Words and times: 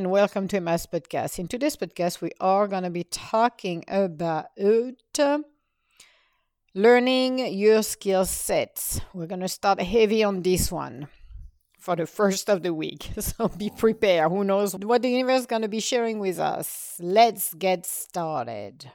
and 0.00 0.10
welcome 0.10 0.48
to 0.48 0.62
my 0.62 0.76
podcast. 0.76 1.38
In 1.38 1.46
today's 1.46 1.76
podcast, 1.76 2.22
we 2.22 2.30
are 2.40 2.66
going 2.66 2.84
to 2.84 2.90
be 2.90 3.04
talking 3.04 3.84
about 3.86 4.46
learning 6.74 7.52
your 7.52 7.82
skill 7.82 8.24
sets. 8.24 9.02
We're 9.12 9.26
going 9.26 9.42
to 9.42 9.48
start 9.48 9.78
heavy 9.82 10.24
on 10.24 10.40
this 10.40 10.72
one 10.72 11.08
for 11.78 11.96
the 11.96 12.06
first 12.06 12.48
of 12.48 12.62
the 12.62 12.72
week. 12.72 13.10
So 13.20 13.48
be 13.48 13.68
prepared. 13.68 14.30
Who 14.30 14.42
knows 14.42 14.74
what 14.74 15.02
the 15.02 15.10
universe 15.10 15.40
is 15.40 15.46
going 15.46 15.60
to 15.60 15.68
be 15.68 15.80
sharing 15.80 16.18
with 16.18 16.38
us? 16.38 16.96
Let's 16.98 17.52
get 17.52 17.84
started. 17.84 18.90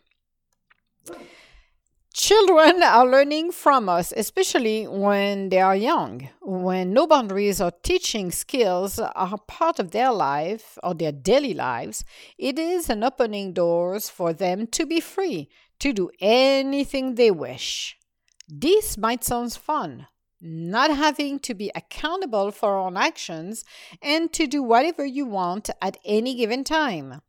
Children 2.18 2.82
are 2.82 3.06
learning 3.06 3.52
from 3.52 3.90
us, 3.90 4.14
especially 4.16 4.88
when 4.88 5.50
they 5.50 5.60
are 5.60 5.76
young. 5.76 6.30
When 6.42 6.94
no 6.94 7.08
boundaries 7.08 7.60
or 7.60 7.72
teaching 7.84 8.32
skills 8.32 9.00
are 9.00 9.38
part 9.50 9.80
of 9.80 9.92
their 9.92 10.14
life 10.14 10.78
or 10.82 10.94
their 10.94 11.12
daily 11.12 11.54
lives, 11.54 12.06
it 12.38 12.58
is 12.58 12.90
an 12.90 13.04
opening 13.04 13.52
doors 13.52 14.08
for 14.08 14.32
them 14.32 14.66
to 14.68 14.86
be 14.86 15.02
free 15.02 15.50
to 15.80 15.92
do 15.92 16.10
anything 16.22 17.16
they 17.16 17.32
wish. 17.32 17.98
This 18.48 18.98
might 18.98 19.26
sound 19.26 19.52
fun, 19.52 20.08
not 20.40 20.96
having 20.96 21.38
to 21.40 21.54
be 21.54 21.70
accountable 21.76 22.52
for 22.52 22.78
our 22.78 22.88
own 22.88 22.96
actions 22.96 23.66
and 24.02 24.32
to 24.32 24.48
do 24.48 24.64
whatever 24.64 25.06
you 25.06 25.26
want 25.26 25.70
at 25.82 25.98
any 26.06 26.34
given 26.36 26.64
time. 26.64 27.20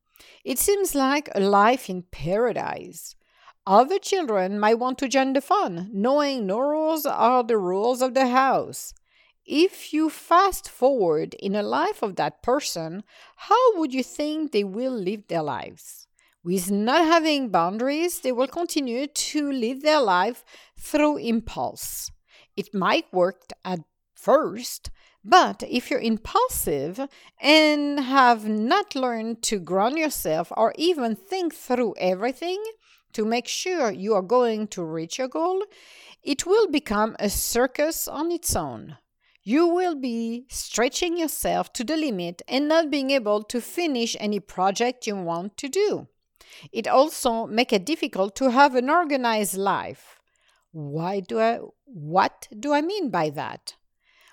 It 0.44 0.60
seems 0.60 0.94
like 0.94 1.28
a 1.34 1.40
life 1.40 1.90
in 1.90 2.02
paradise. 2.02 3.16
Other 3.66 3.98
children 3.98 4.60
might 4.60 4.78
want 4.78 4.96
to 4.98 5.08
join 5.08 5.32
the 5.32 5.40
fun, 5.40 5.90
knowing 5.92 6.46
no 6.46 6.60
rules 6.60 7.04
are 7.04 7.42
the 7.42 7.58
rules 7.58 8.00
of 8.00 8.14
the 8.14 8.28
house. 8.28 8.94
If 9.44 9.92
you 9.92 10.08
fast 10.08 10.68
forward 10.68 11.34
in 11.34 11.52
the 11.52 11.64
life 11.64 12.00
of 12.00 12.14
that 12.14 12.44
person, 12.44 13.02
how 13.34 13.76
would 13.76 13.92
you 13.92 14.04
think 14.04 14.52
they 14.52 14.62
will 14.62 14.92
live 14.92 15.26
their 15.26 15.42
lives? 15.42 16.06
With 16.44 16.70
not 16.70 17.04
having 17.04 17.48
boundaries, 17.48 18.20
they 18.20 18.30
will 18.30 18.46
continue 18.46 19.08
to 19.08 19.50
live 19.50 19.82
their 19.82 20.00
life 20.00 20.44
through 20.78 21.16
impulse. 21.18 22.12
It 22.56 22.72
might 22.72 23.12
work 23.12 23.50
at 23.64 23.80
first, 24.14 24.90
but 25.24 25.64
if 25.68 25.90
you're 25.90 25.98
impulsive 25.98 27.00
and 27.40 27.98
have 27.98 28.48
not 28.48 28.94
learned 28.94 29.42
to 29.42 29.58
ground 29.58 29.98
yourself 29.98 30.52
or 30.56 30.72
even 30.78 31.16
think 31.16 31.52
through 31.52 31.96
everything, 31.98 32.62
to 33.16 33.24
make 33.24 33.48
sure 33.48 33.90
you 33.90 34.12
are 34.12 34.20
going 34.20 34.68
to 34.68 34.84
reach 34.84 35.16
your 35.16 35.26
goal, 35.26 35.64
it 36.22 36.44
will 36.44 36.68
become 36.68 37.16
a 37.18 37.30
circus 37.30 38.06
on 38.06 38.30
its 38.30 38.54
own. 38.54 38.98
You 39.42 39.66
will 39.66 39.94
be 39.94 40.44
stretching 40.50 41.16
yourself 41.16 41.72
to 41.72 41.84
the 41.84 41.96
limit 41.96 42.42
and 42.46 42.68
not 42.68 42.90
being 42.90 43.10
able 43.12 43.42
to 43.44 43.62
finish 43.62 44.18
any 44.20 44.38
project 44.38 45.06
you 45.06 45.16
want 45.16 45.56
to 45.56 45.68
do. 45.68 46.08
It 46.72 46.86
also 46.86 47.46
make 47.46 47.72
it 47.72 47.86
difficult 47.86 48.36
to 48.36 48.50
have 48.50 48.74
an 48.74 48.90
organized 48.90 49.56
life. 49.56 50.20
Why 50.72 51.20
do 51.20 51.40
I 51.40 51.60
what 51.86 52.48
do 52.60 52.74
I 52.74 52.82
mean 52.82 53.08
by 53.08 53.30
that? 53.30 53.76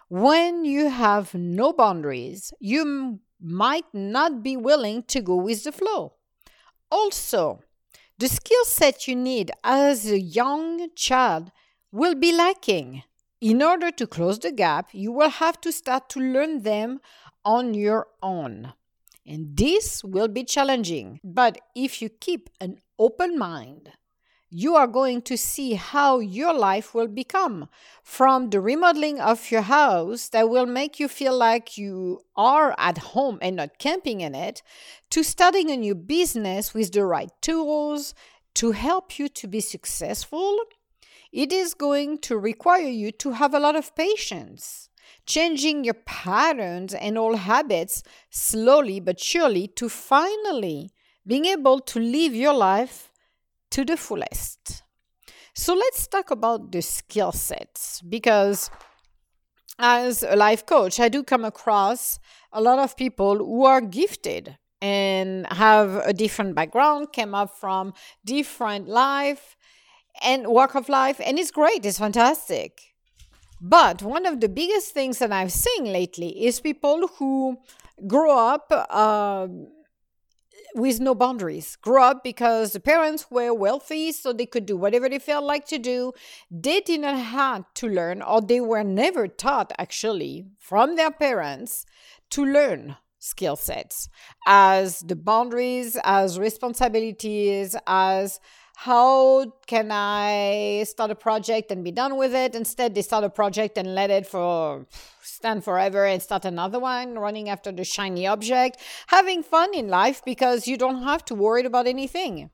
When 0.10 0.66
you 0.66 0.90
have 0.90 1.34
no 1.34 1.72
boundaries, 1.72 2.52
you 2.60 3.22
might 3.40 3.86
not 3.94 4.44
be 4.44 4.58
willing 4.58 5.04
to 5.04 5.22
go 5.22 5.38
with 5.38 5.64
the 5.64 5.72
flow. 5.72 6.16
Also, 6.92 7.63
the 8.18 8.28
skill 8.28 8.64
set 8.66 9.08
you 9.08 9.16
need 9.16 9.52
as 9.64 10.06
a 10.06 10.20
young 10.20 10.90
child 10.96 11.52
will 11.92 12.16
be 12.16 12.32
lacking. 12.32 13.04
In 13.42 13.62
order 13.62 13.92
to 13.92 14.08
close 14.08 14.40
the 14.40 14.52
gap, 14.52 14.90
you 14.94 15.12
will 15.12 15.30
have 15.30 15.60
to 15.62 15.72
start 15.72 16.10
to 16.10 16.20
learn 16.20 16.64
them 16.64 17.02
on 17.44 17.74
your 17.74 18.08
own. 18.22 18.74
And 19.26 19.58
this 19.58 20.04
will 20.04 20.28
be 20.28 20.44
challenging. 20.44 21.20
But 21.24 21.60
if 21.76 22.02
you 22.02 22.10
keep 22.10 22.50
an 22.62 22.80
open 22.98 23.38
mind, 23.38 23.92
you 24.56 24.76
are 24.76 24.86
going 24.86 25.20
to 25.20 25.36
see 25.36 25.74
how 25.74 26.20
your 26.20 26.54
life 26.54 26.94
will 26.94 27.08
become 27.08 27.68
from 28.04 28.52
the 28.52 28.62
remodeling 28.62 29.20
of 29.20 29.50
your 29.50 29.64
house 29.64 30.30
that 30.30 30.48
will 30.48 30.68
make 30.68 31.00
you 31.00 31.08
feel 31.08 31.36
like 31.36 31.76
you 31.76 32.20
are 32.36 32.76
at 32.78 33.00
home 33.00 33.40
and 33.42 33.56
not 33.56 33.80
camping 33.80 34.22
in 34.22 34.36
it 34.36 34.62
to 35.10 35.24
starting 35.24 35.72
a 35.72 35.78
new 35.78 35.96
business 35.96 36.72
with 36.72 36.92
the 36.92 37.04
right 37.04 37.32
tools 37.42 38.14
to 38.54 38.74
help 38.74 39.18
you 39.18 39.28
to 39.28 39.48
be 39.48 39.60
successful. 39.60 40.56
It 41.32 41.52
is 41.52 41.74
going 41.74 42.20
to 42.20 42.38
require 42.38 42.90
you 42.90 43.12
to 43.14 43.32
have 43.32 43.56
a 43.56 43.60
lot 43.60 43.76
of 43.76 43.96
patience 43.96 44.88
changing 45.26 45.84
your 45.84 45.96
patterns 45.96 46.94
and 46.94 47.18
old 47.18 47.40
habits 47.40 48.04
slowly 48.30 49.00
but 49.00 49.20
surely 49.20 49.68
to 49.68 49.90
finally 49.90 50.92
being 51.26 51.46
able 51.46 51.80
to 51.80 52.00
live 52.00 52.36
your 52.36 52.54
life 52.54 53.10
to 53.74 53.84
the 53.84 53.98
fullest. 53.98 54.84
So 55.56 55.74
let's 55.74 56.08
talk 56.08 56.30
about 56.32 56.72
the 56.72 56.82
skill 56.82 57.32
sets 57.32 58.02
because 58.02 58.70
as 59.80 60.24
a 60.24 60.36
life 60.36 60.66
coach, 60.66 61.00
I 61.00 61.10
do 61.10 61.24
come 61.24 61.44
across 61.44 62.20
a 62.52 62.62
lot 62.62 62.78
of 62.78 62.96
people 62.96 63.38
who 63.38 63.66
are 63.66 63.82
gifted 63.82 64.58
and 64.82 65.48
have 65.48 65.96
a 66.06 66.14
different 66.14 66.54
background, 66.56 67.14
came 67.14 67.34
up 67.34 67.58
from 67.58 67.94
different 68.24 68.88
life 68.88 69.56
and 70.24 70.48
walk 70.48 70.76
of 70.76 70.88
life, 70.88 71.20
and 71.26 71.40
it's 71.40 71.50
great, 71.50 71.84
it's 71.84 71.98
fantastic. 71.98 72.80
But 73.60 74.04
one 74.04 74.28
of 74.28 74.40
the 74.40 74.50
biggest 74.50 74.94
things 74.94 75.18
that 75.18 75.32
I've 75.32 75.52
seen 75.52 75.86
lately 75.86 76.46
is 76.46 76.60
people 76.60 77.08
who 77.18 77.58
grow 78.06 78.38
up. 78.38 78.68
Uh, 78.90 79.48
with 80.76 81.00
no 81.00 81.16
boundaries. 81.16 81.76
Grew 81.78 82.02
up 82.02 82.24
because 82.24 82.74
the 82.74 82.80
parents 82.80 83.30
were 83.30 83.54
wealthy, 83.54 84.12
so 84.12 84.34
they 84.34 84.46
could 84.46 84.66
do 84.66 84.78
whatever 84.78 85.08
they 85.10 85.20
felt 85.20 85.46
like 85.46 85.66
to 85.68 85.78
do. 85.78 86.14
They 86.50 86.82
did 86.82 87.02
not 87.02 87.18
have 87.18 87.66
to 87.76 87.88
learn, 87.88 88.22
or 88.22 88.42
they 88.42 88.62
were 88.62 88.84
never 88.84 89.28
taught 89.28 89.72
actually 89.78 90.46
from 90.60 90.96
their 90.96 91.12
parents 91.12 91.86
to 92.32 92.46
learn 92.46 92.98
skill 93.20 93.56
sets 93.56 94.10
as 94.46 95.00
the 95.00 95.16
boundaries, 95.16 95.98
as 96.04 96.38
responsibilities, 96.38 97.76
as 97.88 98.40
how 98.76 99.54
can 99.68 99.90
I 99.92 100.84
start 100.88 101.12
a 101.12 101.16
project 101.16 101.72
and 101.72 101.84
be 101.84 101.92
done 101.92 102.18
with 102.18 102.34
it? 102.34 102.56
Instead, 102.56 102.96
they 102.96 103.02
start 103.02 103.24
a 103.24 103.30
project 103.30 103.78
and 103.78 103.96
let 103.96 104.10
it 104.10 104.28
for 104.28 104.86
stand 105.22 105.64
forever 105.64 106.06
and 106.06 106.22
start 106.22 106.46
another 106.46 106.80
one, 106.80 107.18
running 107.18 107.50
after 107.50 107.72
the 107.72 107.84
shiny 107.84 108.28
object, 108.28 108.80
having 109.08 109.44
fun 109.44 109.74
in 109.74 109.88
life 109.88 110.24
because 110.26 110.68
you 110.68 110.78
don't 110.78 111.04
have 111.04 111.24
to 111.26 111.36
worry 111.36 111.66
about 111.66 111.88
anything. 111.88 112.50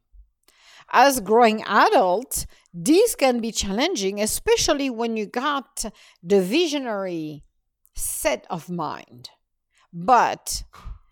As 0.92 1.20
growing 1.20 1.64
adult, 1.64 2.46
these 2.74 3.16
can 3.16 3.40
be 3.40 3.52
challenging, 3.52 4.20
especially 4.20 4.90
when 4.90 5.18
you 5.18 5.26
got 5.26 5.86
the 6.24 6.42
visionary 6.42 7.44
set 7.96 8.46
of 8.50 8.70
mind. 8.70 9.30
But 9.94 10.64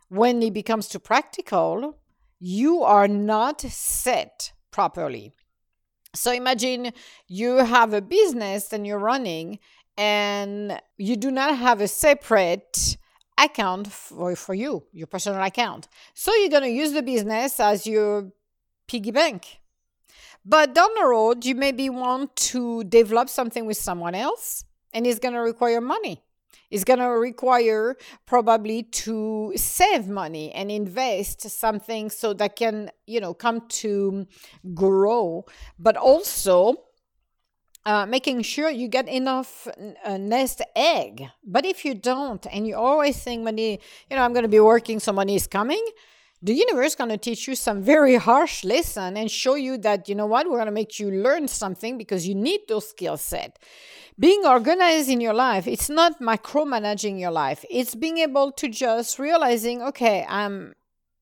when 0.09 0.41
it 0.41 0.53
becomes 0.53 0.87
too 0.87 0.99
practical, 0.99 1.97
you 2.39 2.83
are 2.83 3.07
not 3.07 3.61
set 3.61 4.51
properly. 4.77 5.33
So 6.13 6.31
imagine 6.31 6.93
you 7.27 7.51
have 7.77 7.93
a 7.93 8.01
business 8.17 8.71
and 8.73 8.85
you're 8.85 9.05
running 9.13 9.57
and 9.97 10.79
you 10.97 11.15
do 11.15 11.31
not 11.31 11.57
have 11.57 11.81
a 11.81 11.87
separate 11.87 12.97
account 13.39 13.87
for, 13.91 14.35
for 14.35 14.53
you, 14.53 14.83
your 14.93 15.07
personal 15.07 15.41
account. 15.41 15.87
So 16.13 16.29
you're 16.35 16.55
going 16.57 16.69
to 16.71 16.77
use 16.83 16.91
the 16.93 17.01
business 17.01 17.59
as 17.59 17.87
your 17.87 18.31
piggy 18.87 19.09
bank. 19.09 19.61
But 20.45 20.75
down 20.75 20.89
the 20.99 21.07
road, 21.07 21.43
you 21.43 21.55
maybe 21.55 21.89
want 21.89 22.35
to 22.51 22.83
develop 22.83 23.29
something 23.29 23.65
with 23.65 23.77
someone 23.77 24.13
else 24.13 24.63
and 24.93 25.07
it's 25.07 25.17
going 25.17 25.33
to 25.33 25.41
require 25.51 25.81
money. 25.81 26.21
It's 26.69 26.83
going 26.83 26.99
to 26.99 27.05
require 27.05 27.95
probably 28.25 28.83
to 28.83 29.53
save 29.55 30.07
money 30.07 30.51
and 30.51 30.69
invest 30.71 31.41
something 31.49 32.09
so 32.09 32.33
that 32.33 32.55
can, 32.55 32.91
you 33.05 33.19
know, 33.19 33.33
come 33.33 33.67
to 33.69 34.27
grow, 34.73 35.45
but 35.79 35.95
also 35.95 36.75
uh, 37.85 38.05
making 38.05 38.41
sure 38.41 38.69
you 38.69 38.89
get 38.89 39.07
enough 39.07 39.67
uh, 40.03 40.17
nest 40.17 40.61
egg. 40.75 41.23
But 41.45 41.65
if 41.65 41.85
you 41.85 41.93
don't, 41.93 42.45
and 42.51 42.67
you 42.67 42.75
always 42.75 43.17
think 43.23 43.43
money, 43.43 43.79
you 44.09 44.17
know, 44.17 44.23
I'm 44.23 44.33
going 44.33 44.43
to 44.43 44.49
be 44.49 44.59
working, 44.59 44.99
so 44.99 45.13
money 45.13 45.35
is 45.35 45.47
coming, 45.47 45.85
the 46.41 46.53
universe 46.53 46.87
is 46.87 46.95
going 46.95 47.09
to 47.09 47.17
teach 47.17 47.47
you 47.47 47.55
some 47.55 47.81
very 47.81 48.15
harsh 48.15 48.63
lesson 48.63 49.17
and 49.17 49.29
show 49.29 49.55
you 49.55 49.77
that 49.79 50.07
you 50.07 50.15
know 50.15 50.27
what 50.27 50.45
we're 50.45 50.57
going 50.57 50.67
to 50.67 50.71
make 50.71 50.99
you 50.99 51.09
learn 51.09 51.47
something 51.47 51.97
because 51.97 52.27
you 52.27 52.35
need 52.35 52.61
those 52.67 52.89
skill 52.89 53.17
set. 53.17 53.57
Being 54.19 54.45
organized 54.45 55.09
in 55.09 55.21
your 55.21 55.33
life 55.33 55.67
it's 55.67 55.89
not 55.89 56.19
micromanaging 56.21 57.19
your 57.19 57.31
life. 57.31 57.65
It's 57.69 57.95
being 57.95 58.19
able 58.19 58.51
to 58.53 58.67
just 58.67 59.19
realizing 59.19 59.81
okay 59.81 60.25
i'm 60.29 60.73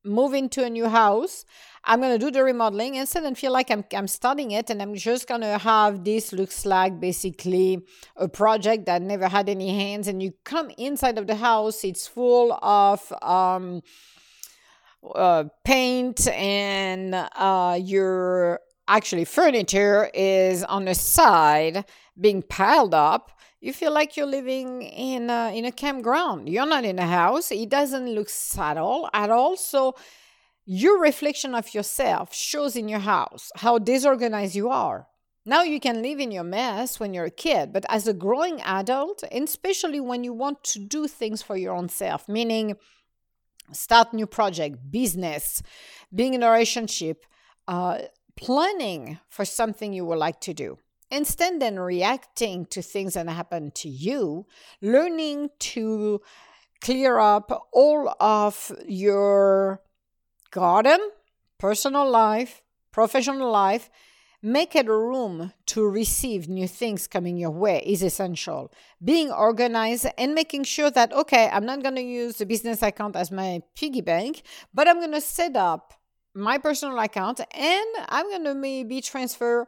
moving 0.05 0.47
to 0.49 0.63
a 0.63 0.69
new 0.69 0.87
house. 0.87 1.45
I'm 1.83 1.99
going 1.99 2.17
to 2.17 2.23
do 2.23 2.31
the 2.31 2.43
remodeling 2.43 2.95
instead 2.95 3.23
and 3.23 3.37
feel 3.37 3.51
like 3.51 3.69
I'm, 3.69 3.83
I'm 3.93 4.07
starting 4.07 4.51
it 4.51 4.69
and 4.71 4.81
i'm 4.81 4.95
just 4.95 5.27
going 5.27 5.41
to 5.41 5.57
have 5.59 6.03
this 6.03 6.33
looks 6.33 6.65
like 6.65 6.99
basically 6.99 7.85
a 8.15 8.27
project 8.27 8.87
that 8.87 9.03
never 9.03 9.27
had 9.27 9.49
any 9.49 9.69
hands 9.69 10.07
and 10.07 10.21
you 10.21 10.33
come 10.43 10.71
inside 10.79 11.19
of 11.19 11.27
the 11.27 11.35
house 11.35 11.83
it's 11.83 12.07
full 12.07 12.53
of 12.53 13.13
um, 13.21 13.83
uh, 15.13 15.45
paint 15.63 16.27
and 16.29 17.13
uh, 17.13 17.79
your 17.81 18.59
actually 18.87 19.25
furniture 19.25 20.09
is 20.13 20.63
on 20.63 20.85
the 20.85 20.95
side 20.95 21.85
being 22.19 22.41
piled 22.41 22.93
up 22.93 23.31
you 23.65 23.73
feel 23.73 23.91
like 23.91 24.15
you're 24.15 24.27
living 24.27 24.83
in 24.83 25.31
a, 25.31 25.57
in 25.57 25.65
a 25.65 25.71
campground. 25.71 26.47
You're 26.47 26.67
not 26.67 26.85
in 26.85 26.99
a 26.99 27.07
house. 27.07 27.51
It 27.51 27.67
doesn't 27.67 28.13
look 28.13 28.29
subtle 28.29 29.09
at 29.11 29.31
all. 29.31 29.57
So 29.57 29.95
your 30.67 30.99
reflection 30.99 31.55
of 31.55 31.73
yourself 31.73 32.31
shows 32.31 32.75
in 32.75 32.87
your 32.87 32.99
house 32.99 33.51
how 33.55 33.79
disorganized 33.79 34.53
you 34.53 34.69
are. 34.69 35.07
Now 35.47 35.63
you 35.63 35.79
can 35.79 36.03
live 36.03 36.19
in 36.19 36.31
your 36.31 36.43
mess 36.43 36.99
when 36.99 37.15
you're 37.15 37.25
a 37.25 37.31
kid 37.31 37.73
but 37.73 37.85
as 37.89 38.07
a 38.07 38.13
growing 38.13 38.61
adult 38.61 39.23
and 39.31 39.47
especially 39.47 39.99
when 39.99 40.23
you 40.23 40.33
want 40.33 40.63
to 40.65 40.79
do 40.79 41.07
things 41.07 41.41
for 41.41 41.57
your 41.57 41.75
own 41.75 41.89
self 41.89 42.27
meaning 42.27 42.75
start 43.71 44.13
new 44.13 44.27
project 44.27 44.77
business 44.91 45.61
being 46.13 46.33
in 46.33 46.43
a 46.43 46.49
relationship 46.49 47.25
uh, 47.67 47.99
planning 48.35 49.19
for 49.29 49.45
something 49.45 49.93
you 49.93 50.05
would 50.05 50.17
like 50.17 50.39
to 50.41 50.53
do. 50.53 50.77
Instead 51.11 51.59
than 51.59 51.79
reacting 51.79 52.65
to 52.65 52.81
things 52.81 53.13
that 53.13 53.27
happen 53.29 53.71
to 53.71 53.87
you, 53.87 54.45
learning 54.81 55.49
to 55.59 56.19
clear 56.81 57.19
up 57.19 57.67
all 57.71 58.13
of 58.19 58.71
your 58.87 59.81
garden, 60.51 60.99
personal 61.57 62.09
life, 62.09 62.61
professional 62.91 63.51
life, 63.51 63.89
make 64.45 64.75
it 64.75 64.87
a 64.87 64.95
room 64.95 65.51
to 65.65 65.89
receive 65.89 66.47
new 66.47 66.67
things 66.67 67.07
coming 67.07 67.35
your 67.35 67.49
way 67.49 67.81
is 67.83 68.03
essential. 68.03 68.71
Being 69.03 69.31
organized 69.31 70.05
and 70.19 70.35
making 70.35 70.65
sure 70.65 70.91
that, 70.91 71.11
okay, 71.11 71.49
I'm 71.51 71.65
not 71.65 71.81
going 71.81 71.95
to 71.95 72.03
use 72.03 72.37
the 72.37 72.45
business 72.45 72.83
account 72.83 73.15
as 73.15 73.31
my 73.31 73.61
piggy 73.75 74.01
bank, 74.01 74.43
but 74.71 74.87
I'm 74.87 74.99
going 74.99 75.13
to 75.13 75.21
set 75.21 75.55
up 75.55 75.95
my 76.35 76.59
personal 76.59 76.99
account 76.99 77.39
and 77.39 77.87
I'm 78.07 78.29
going 78.29 78.43
to 78.43 78.53
maybe 78.53 79.01
transfer 79.01 79.65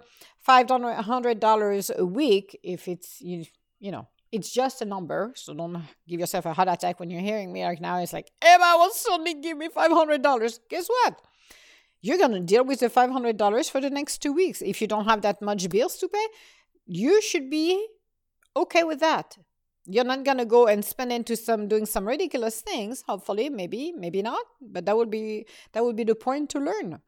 $500 0.47 1.95
a 1.95 2.05
week 2.05 2.59
if 2.61 2.87
it's, 2.87 3.19
you, 3.19 3.45
you 3.79 3.91
know, 3.91 4.07
it's 4.31 4.51
just 4.53 4.83
a 4.83 4.85
number. 4.85 5.31
So 5.33 5.55
don't 5.55 5.81
give 6.07 6.19
yourself 6.19 6.45
a 6.45 6.53
heart 6.53 6.69
attack 6.69 6.99
when 6.99 7.09
you're 7.09 7.21
hearing 7.21 7.51
me 7.51 7.63
right 7.63 7.81
now. 7.81 7.97
It's 7.97 8.13
like, 8.13 8.29
Emma 8.43 8.75
will 8.77 8.91
suddenly 8.91 9.33
give 9.41 9.57
me 9.57 9.69
$500. 9.69 10.59
Guess 10.69 10.87
what? 10.87 11.19
You're 12.01 12.17
going 12.17 12.31
to 12.31 12.39
deal 12.39 12.63
with 12.63 12.79
the 12.79 12.89
$500 12.89 13.69
for 13.69 13.81
the 13.81 13.89
next 13.89 14.19
two 14.19 14.33
weeks. 14.33 14.61
If 14.61 14.81
you 14.81 14.87
don't 14.87 15.05
have 15.05 15.21
that 15.21 15.41
much 15.41 15.69
bills 15.69 15.97
to 15.97 16.07
pay, 16.07 16.27
you 16.85 17.21
should 17.21 17.49
be 17.49 17.85
okay 18.55 18.83
with 18.83 18.99
that. 18.99 19.37
You're 19.89 20.03
not 20.03 20.25
gonna 20.25 20.45
go 20.45 20.67
and 20.67 20.83
spend 20.83 21.13
into 21.13 21.37
some 21.37 21.69
doing 21.69 21.85
some 21.85 22.05
ridiculous 22.05 22.59
things. 22.59 23.03
Hopefully, 23.07 23.49
maybe, 23.49 23.93
maybe 23.95 24.21
not. 24.21 24.43
But 24.61 24.85
that 24.85 24.97
would 24.97 25.09
be 25.09 25.45
that 25.71 25.83
would 25.83 25.95
be 25.95 26.03
the 26.03 26.15
point 26.15 26.49
to 26.51 26.59
learn. 26.59 26.99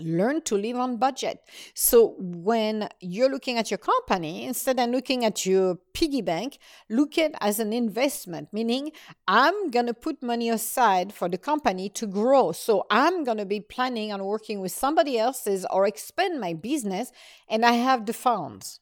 Learn 0.00 0.42
to 0.42 0.56
live 0.56 0.76
on 0.76 0.96
budget. 0.96 1.40
So 1.74 2.14
when 2.18 2.88
you're 3.00 3.30
looking 3.30 3.58
at 3.58 3.70
your 3.70 3.78
company, 3.78 4.44
instead 4.44 4.80
of 4.80 4.90
looking 4.90 5.24
at 5.24 5.46
your 5.46 5.76
piggy 5.94 6.22
bank, 6.22 6.58
look 6.88 7.18
at 7.18 7.32
as 7.40 7.58
an 7.58 7.72
investment, 7.72 8.48
meaning 8.52 8.92
I'm 9.28 9.70
gonna 9.70 9.94
put 9.94 10.22
money 10.22 10.48
aside 10.48 11.12
for 11.12 11.28
the 11.28 11.38
company 11.38 11.88
to 11.90 12.06
grow. 12.06 12.52
So 12.52 12.86
I'm 12.90 13.24
gonna 13.24 13.46
be 13.46 13.60
planning 13.60 14.12
on 14.12 14.24
working 14.24 14.60
with 14.60 14.72
somebody 14.72 15.18
else's 15.18 15.66
or 15.70 15.86
expand 15.86 16.40
my 16.40 16.54
business, 16.54 17.12
and 17.48 17.64
I 17.64 17.72
have 17.72 18.06
the 18.06 18.12
funds. 18.12 18.80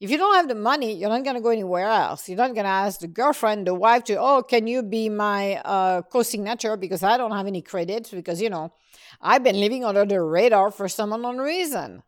If 0.00 0.10
you 0.10 0.16
don't 0.16 0.34
have 0.36 0.46
the 0.46 0.54
money, 0.54 0.92
you're 0.94 1.08
not 1.08 1.24
going 1.24 1.34
to 1.34 1.42
go 1.42 1.50
anywhere 1.50 1.88
else. 1.88 2.28
You're 2.28 2.38
not 2.38 2.54
going 2.54 2.64
to 2.64 2.70
ask 2.70 3.00
the 3.00 3.08
girlfriend, 3.08 3.66
the 3.66 3.74
wife 3.74 4.04
to, 4.04 4.14
oh, 4.14 4.42
can 4.42 4.68
you 4.68 4.82
be 4.82 5.08
my 5.08 5.56
uh, 5.56 6.02
co 6.02 6.22
signature 6.22 6.76
because 6.76 7.02
I 7.02 7.16
don't 7.16 7.32
have 7.32 7.48
any 7.48 7.62
credits 7.62 8.10
because, 8.10 8.40
you 8.40 8.48
know, 8.48 8.72
I've 9.20 9.42
been 9.42 9.58
living 9.58 9.84
under 9.84 10.04
the 10.04 10.22
radar 10.22 10.70
for 10.70 10.88
some 10.88 11.12
unknown 11.12 11.38
reason. 11.38 12.04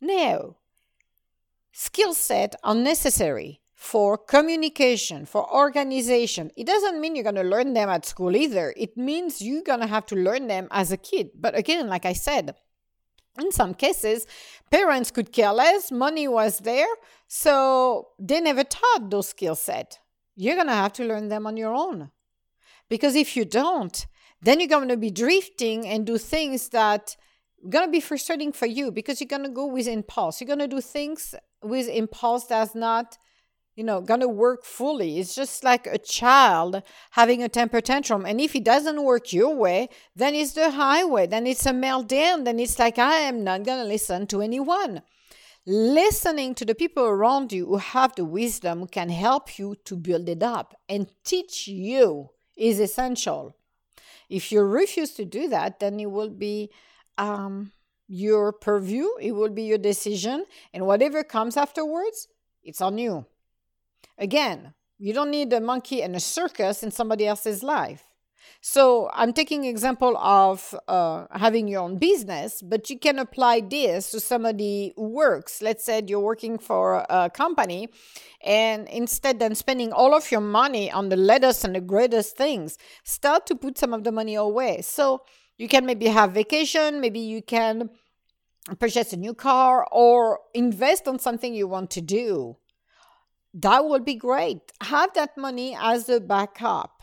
No. 0.00 0.56
Skill 1.72 2.14
set 2.14 2.54
are 2.62 2.74
necessary 2.74 3.62
for 3.74 4.16
communication, 4.16 5.26
for 5.26 5.52
organization. 5.52 6.52
It 6.56 6.68
doesn't 6.68 7.00
mean 7.00 7.16
you're 7.16 7.24
going 7.24 7.34
to 7.34 7.42
learn 7.42 7.72
them 7.72 7.88
at 7.88 8.06
school 8.06 8.36
either. 8.36 8.72
It 8.76 8.96
means 8.96 9.42
you're 9.42 9.64
going 9.64 9.80
to 9.80 9.88
have 9.88 10.06
to 10.06 10.14
learn 10.14 10.46
them 10.46 10.68
as 10.70 10.92
a 10.92 10.96
kid. 10.96 11.30
But 11.34 11.58
again, 11.58 11.88
like 11.88 12.06
I 12.06 12.12
said, 12.12 12.54
in 13.38 13.52
some 13.52 13.74
cases, 13.74 14.26
parents 14.70 15.10
could 15.10 15.32
care 15.32 15.52
less, 15.52 15.90
money 15.90 16.28
was 16.28 16.58
there, 16.58 16.88
so 17.28 18.08
they 18.18 18.40
never 18.40 18.64
taught 18.64 19.10
those 19.10 19.28
skill 19.28 19.54
set. 19.54 19.98
You're 20.36 20.56
going 20.56 20.66
to 20.68 20.74
have 20.74 20.92
to 20.94 21.04
learn 21.04 21.28
them 21.28 21.46
on 21.46 21.56
your 21.56 21.74
own. 21.74 22.10
Because 22.88 23.14
if 23.14 23.36
you 23.36 23.44
don't, 23.44 24.06
then 24.42 24.60
you're 24.60 24.68
going 24.68 24.88
to 24.88 24.96
be 24.96 25.10
drifting 25.10 25.86
and 25.86 26.06
do 26.06 26.18
things 26.18 26.68
that 26.70 27.16
going 27.68 27.86
to 27.86 27.90
be 27.90 28.00
frustrating 28.00 28.52
for 28.52 28.66
you 28.66 28.90
because 28.90 29.20
you're 29.20 29.28
going 29.28 29.44
to 29.44 29.48
go 29.48 29.66
with 29.66 29.86
impulse. 29.86 30.40
You're 30.40 30.46
going 30.46 30.58
to 30.58 30.68
do 30.68 30.80
things 30.80 31.34
with 31.62 31.88
impulse 31.88 32.46
that's 32.46 32.74
not 32.74 33.16
you 33.74 33.84
know, 33.84 34.00
gonna 34.00 34.28
work 34.28 34.64
fully. 34.64 35.18
It's 35.18 35.34
just 35.34 35.64
like 35.64 35.86
a 35.86 35.98
child 35.98 36.82
having 37.12 37.42
a 37.42 37.48
temper 37.48 37.80
tantrum. 37.80 38.26
And 38.26 38.40
if 38.40 38.54
it 38.54 38.64
doesn't 38.64 39.02
work 39.02 39.32
your 39.32 39.54
way, 39.54 39.88
then 40.14 40.34
it's 40.34 40.52
the 40.52 40.70
highway. 40.70 41.26
Then 41.26 41.46
it's 41.46 41.64
a 41.66 41.72
meltdown. 41.72 42.44
Then 42.44 42.58
it's 42.58 42.78
like, 42.78 42.98
I 42.98 43.16
am 43.20 43.44
not 43.44 43.64
gonna 43.64 43.84
listen 43.84 44.26
to 44.28 44.42
anyone. 44.42 45.02
Listening 45.64 46.54
to 46.56 46.64
the 46.64 46.74
people 46.74 47.04
around 47.04 47.52
you 47.52 47.66
who 47.66 47.76
have 47.76 48.14
the 48.16 48.24
wisdom 48.24 48.86
can 48.88 49.08
help 49.08 49.58
you 49.58 49.76
to 49.84 49.96
build 49.96 50.28
it 50.28 50.42
up 50.42 50.74
and 50.88 51.06
teach 51.24 51.68
you 51.68 52.30
is 52.56 52.80
essential. 52.80 53.56
If 54.28 54.50
you 54.50 54.62
refuse 54.62 55.12
to 55.14 55.24
do 55.24 55.48
that, 55.48 55.78
then 55.78 56.00
it 56.00 56.10
will 56.10 56.30
be 56.30 56.70
um, 57.16 57.72
your 58.08 58.52
purview, 58.52 59.06
it 59.20 59.32
will 59.32 59.50
be 59.50 59.62
your 59.62 59.78
decision, 59.78 60.46
and 60.72 60.86
whatever 60.86 61.22
comes 61.22 61.56
afterwards, 61.56 62.28
it's 62.62 62.80
on 62.80 62.98
you. 62.98 63.26
Again, 64.18 64.74
you 64.98 65.12
don't 65.12 65.30
need 65.30 65.52
a 65.52 65.60
monkey 65.60 66.02
and 66.02 66.14
a 66.14 66.20
circus 66.20 66.82
in 66.82 66.90
somebody 66.90 67.26
else's 67.26 67.62
life. 67.62 68.04
So 68.60 69.10
I'm 69.12 69.32
taking 69.32 69.64
example 69.64 70.16
of 70.16 70.72
uh, 70.86 71.26
having 71.32 71.66
your 71.66 71.82
own 71.82 71.98
business, 71.98 72.62
but 72.62 72.88
you 72.90 72.98
can 72.98 73.18
apply 73.18 73.60
this 73.60 74.12
to 74.12 74.20
somebody 74.20 74.92
who 74.94 75.08
works. 75.08 75.62
Let's 75.62 75.84
say 75.84 76.02
you're 76.06 76.20
working 76.20 76.58
for 76.58 77.04
a 77.10 77.28
company, 77.28 77.88
and 78.44 78.88
instead 78.88 79.40
than 79.40 79.56
spending 79.56 79.92
all 79.92 80.14
of 80.14 80.30
your 80.30 80.40
money 80.40 80.92
on 80.92 81.08
the 81.08 81.16
latest 81.16 81.64
and 81.64 81.74
the 81.74 81.80
greatest 81.80 82.36
things, 82.36 82.78
start 83.02 83.46
to 83.46 83.56
put 83.56 83.78
some 83.78 83.92
of 83.92 84.04
the 84.04 84.12
money 84.12 84.36
away. 84.36 84.82
So 84.82 85.22
you 85.58 85.66
can 85.66 85.84
maybe 85.84 86.06
have 86.06 86.30
vacation, 86.30 87.00
maybe 87.00 87.18
you 87.18 87.42
can 87.42 87.90
purchase 88.78 89.12
a 89.12 89.16
new 89.16 89.34
car 89.34 89.86
or 89.90 90.38
invest 90.54 91.08
on 91.08 91.18
something 91.18 91.52
you 91.52 91.66
want 91.66 91.90
to 91.90 92.00
do 92.00 92.56
that 93.54 93.84
would 93.84 94.04
be 94.04 94.14
great. 94.14 94.72
Have 94.80 95.12
that 95.14 95.36
money 95.36 95.76
as 95.78 96.08
a 96.08 96.20
backup. 96.20 97.02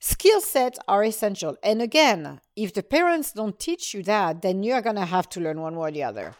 Skill 0.00 0.40
sets 0.40 0.78
are 0.88 1.04
essential. 1.04 1.56
And 1.62 1.82
again, 1.82 2.40
if 2.56 2.72
the 2.72 2.82
parents 2.82 3.32
don't 3.32 3.58
teach 3.58 3.92
you 3.92 4.02
that, 4.04 4.40
then 4.40 4.62
you're 4.62 4.80
going 4.80 4.96
to 4.96 5.04
have 5.04 5.28
to 5.30 5.40
learn 5.40 5.60
one 5.60 5.76
way 5.76 5.88
or 5.88 5.92
the 5.92 6.04
other. 6.04 6.34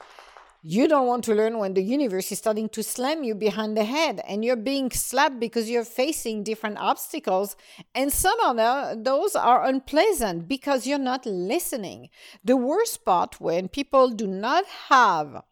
You 0.62 0.88
don't 0.88 1.06
want 1.06 1.24
to 1.24 1.34
learn 1.34 1.56
when 1.58 1.72
the 1.72 1.82
universe 1.82 2.30
is 2.32 2.38
starting 2.38 2.68
to 2.70 2.82
slam 2.82 3.24
you 3.24 3.34
behind 3.34 3.76
the 3.76 3.84
head 3.84 4.20
and 4.28 4.44
you're 4.44 4.56
being 4.56 4.90
slapped 4.90 5.40
because 5.40 5.70
you're 5.70 5.84
facing 5.84 6.42
different 6.42 6.76
obstacles. 6.78 7.56
And 7.94 8.12
some 8.12 8.38
of 8.40 9.04
those 9.04 9.34
are 9.34 9.64
unpleasant 9.64 10.48
because 10.48 10.86
you're 10.86 10.98
not 10.98 11.24
listening. 11.24 12.10
The 12.44 12.58
worst 12.58 13.06
part 13.06 13.40
when 13.40 13.68
people 13.68 14.10
do 14.10 14.26
not 14.26 14.66
have 14.88 15.42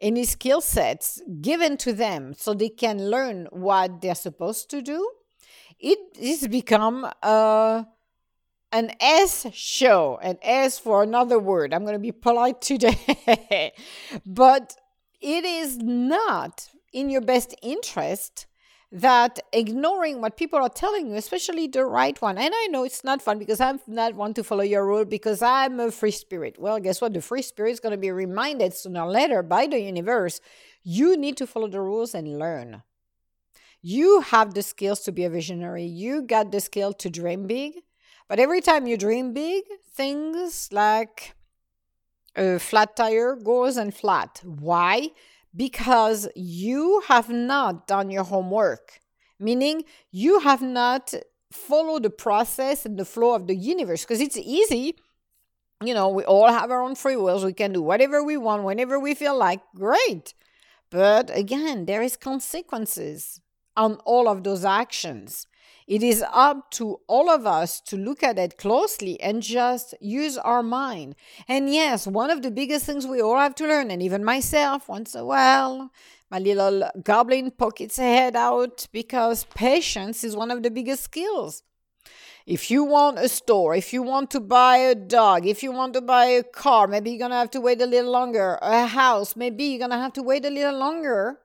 any 0.00 0.24
skill 0.24 0.60
sets 0.60 1.20
given 1.40 1.76
to 1.78 1.92
them 1.92 2.34
so 2.34 2.54
they 2.54 2.68
can 2.68 3.10
learn 3.10 3.46
what 3.50 4.00
they're 4.00 4.14
supposed 4.14 4.70
to 4.70 4.82
do, 4.82 5.10
it 5.78 5.98
is 6.18 6.46
become 6.48 7.10
uh, 7.22 7.84
an 8.72 8.92
S 9.00 9.46
show, 9.52 10.18
an 10.22 10.38
S 10.42 10.78
for 10.78 11.02
another 11.02 11.38
word. 11.38 11.72
I'm 11.72 11.82
going 11.82 11.94
to 11.94 11.98
be 11.98 12.12
polite 12.12 12.60
today, 12.60 13.72
but 14.26 14.76
it 15.20 15.44
is 15.44 15.78
not 15.78 16.68
in 16.92 17.10
your 17.10 17.20
best 17.20 17.54
interest 17.62 18.46
that 18.94 19.40
ignoring 19.52 20.20
what 20.20 20.36
people 20.36 20.60
are 20.60 20.68
telling 20.68 21.08
you, 21.08 21.16
especially 21.16 21.66
the 21.66 21.84
right 21.84 22.20
one, 22.22 22.38
and 22.38 22.54
I 22.56 22.68
know 22.70 22.84
it's 22.84 23.02
not 23.02 23.20
fun 23.20 23.40
because 23.40 23.60
I'm 23.60 23.80
not 23.88 24.14
one 24.14 24.34
to 24.34 24.44
follow 24.44 24.62
your 24.62 24.86
rule 24.86 25.04
because 25.04 25.42
I'm 25.42 25.80
a 25.80 25.90
free 25.90 26.12
spirit. 26.12 26.60
Well, 26.60 26.78
guess 26.78 27.00
what? 27.00 27.12
The 27.12 27.20
free 27.20 27.42
spirit 27.42 27.72
is 27.72 27.80
going 27.80 27.90
to 27.90 27.98
be 27.98 28.12
reminded 28.12 28.72
sooner 28.72 29.02
or 29.02 29.10
later 29.10 29.42
by 29.42 29.66
the 29.66 29.80
universe. 29.80 30.40
You 30.84 31.16
need 31.16 31.36
to 31.38 31.46
follow 31.46 31.66
the 31.66 31.80
rules 31.80 32.14
and 32.14 32.38
learn. 32.38 32.84
You 33.82 34.20
have 34.20 34.54
the 34.54 34.62
skills 34.62 35.00
to 35.00 35.12
be 35.12 35.24
a 35.24 35.30
visionary. 35.30 35.84
You 35.84 36.22
got 36.22 36.52
the 36.52 36.60
skill 36.60 36.92
to 36.92 37.10
dream 37.10 37.48
big. 37.48 37.82
But 38.28 38.38
every 38.38 38.60
time 38.60 38.86
you 38.86 38.96
dream 38.96 39.34
big, 39.34 39.64
things 39.92 40.68
like 40.70 41.34
a 42.36 42.60
flat 42.60 42.94
tire 42.94 43.34
goes 43.34 43.76
and 43.76 43.92
flat. 43.92 44.40
Why? 44.44 45.10
Because 45.54 46.28
you 46.34 47.02
have 47.08 47.28
not 47.28 47.86
done 47.86 48.10
your 48.10 48.24
homework, 48.24 49.00
meaning 49.38 49.84
you 50.10 50.40
have 50.40 50.62
not 50.62 51.14
followed 51.52 52.02
the 52.02 52.10
process 52.10 52.84
and 52.84 52.98
the 52.98 53.04
flow 53.04 53.34
of 53.34 53.46
the 53.46 53.54
universe 53.54 54.02
because 54.02 54.20
it's 54.20 54.36
easy. 54.36 54.96
You 55.82 55.94
know, 55.94 56.08
we 56.08 56.24
all 56.24 56.48
have 56.48 56.70
our 56.70 56.82
own 56.82 56.94
free 56.94 57.16
wills. 57.16 57.44
We 57.44 57.52
can 57.52 57.72
do 57.72 57.82
whatever 57.82 58.22
we 58.22 58.36
want 58.36 58.64
whenever 58.64 58.98
we 58.98 59.14
feel 59.14 59.36
like. 59.36 59.60
Great. 59.74 60.34
But 60.90 61.36
again, 61.36 61.86
there 61.86 62.02
is 62.02 62.16
consequences 62.16 63.40
on 63.76 63.96
all 64.04 64.28
of 64.28 64.44
those 64.44 64.64
actions. 64.64 65.46
It 65.86 66.02
is 66.02 66.24
up 66.32 66.70
to 66.72 67.00
all 67.06 67.28
of 67.28 67.46
us 67.46 67.80
to 67.82 67.96
look 67.96 68.22
at 68.22 68.38
it 68.38 68.56
closely 68.56 69.20
and 69.20 69.42
just 69.42 69.94
use 70.00 70.38
our 70.38 70.62
mind. 70.62 71.14
And 71.46 71.72
yes, 71.72 72.06
one 72.06 72.30
of 72.30 72.40
the 72.40 72.50
biggest 72.50 72.86
things 72.86 73.06
we 73.06 73.20
all 73.20 73.38
have 73.38 73.54
to 73.56 73.66
learn, 73.66 73.90
and 73.90 74.02
even 74.02 74.24
myself 74.24 74.88
once 74.88 75.14
in 75.14 75.20
a 75.20 75.24
while, 75.26 75.90
my 76.30 76.38
little 76.38 76.90
goblin 77.02 77.50
pokes 77.50 77.98
head 77.98 78.34
out 78.34 78.86
because 78.92 79.44
patience 79.54 80.24
is 80.24 80.34
one 80.34 80.50
of 80.50 80.62
the 80.62 80.70
biggest 80.70 81.04
skills. 81.04 81.62
If 82.46 82.70
you 82.70 82.84
want 82.84 83.18
a 83.18 83.28
store, 83.28 83.74
if 83.74 83.92
you 83.92 84.02
want 84.02 84.30
to 84.32 84.40
buy 84.40 84.76
a 84.76 84.94
dog, 84.94 85.46
if 85.46 85.62
you 85.62 85.72
want 85.72 85.94
to 85.94 86.00
buy 86.00 86.26
a 86.26 86.42
car, 86.42 86.86
maybe 86.86 87.10
you're 87.10 87.18
going 87.18 87.30
to 87.30 87.36
have 87.36 87.50
to 87.52 87.60
wait 87.60 87.80
a 87.80 87.86
little 87.86 88.10
longer. 88.10 88.58
A 88.60 88.86
house, 88.86 89.34
maybe 89.34 89.64
you're 89.64 89.78
going 89.78 89.90
to 89.90 89.96
have 89.96 90.12
to 90.14 90.22
wait 90.22 90.44
a 90.44 90.50
little 90.50 90.78
longer. 90.78 91.40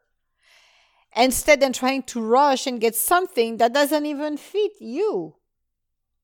Instead 1.15 1.59
than 1.59 1.73
trying 1.73 2.03
to 2.03 2.21
rush 2.21 2.67
and 2.67 2.79
get 2.79 2.95
something 2.95 3.57
that 3.57 3.73
doesn't 3.73 4.05
even 4.05 4.37
fit 4.37 4.73
you 4.79 5.35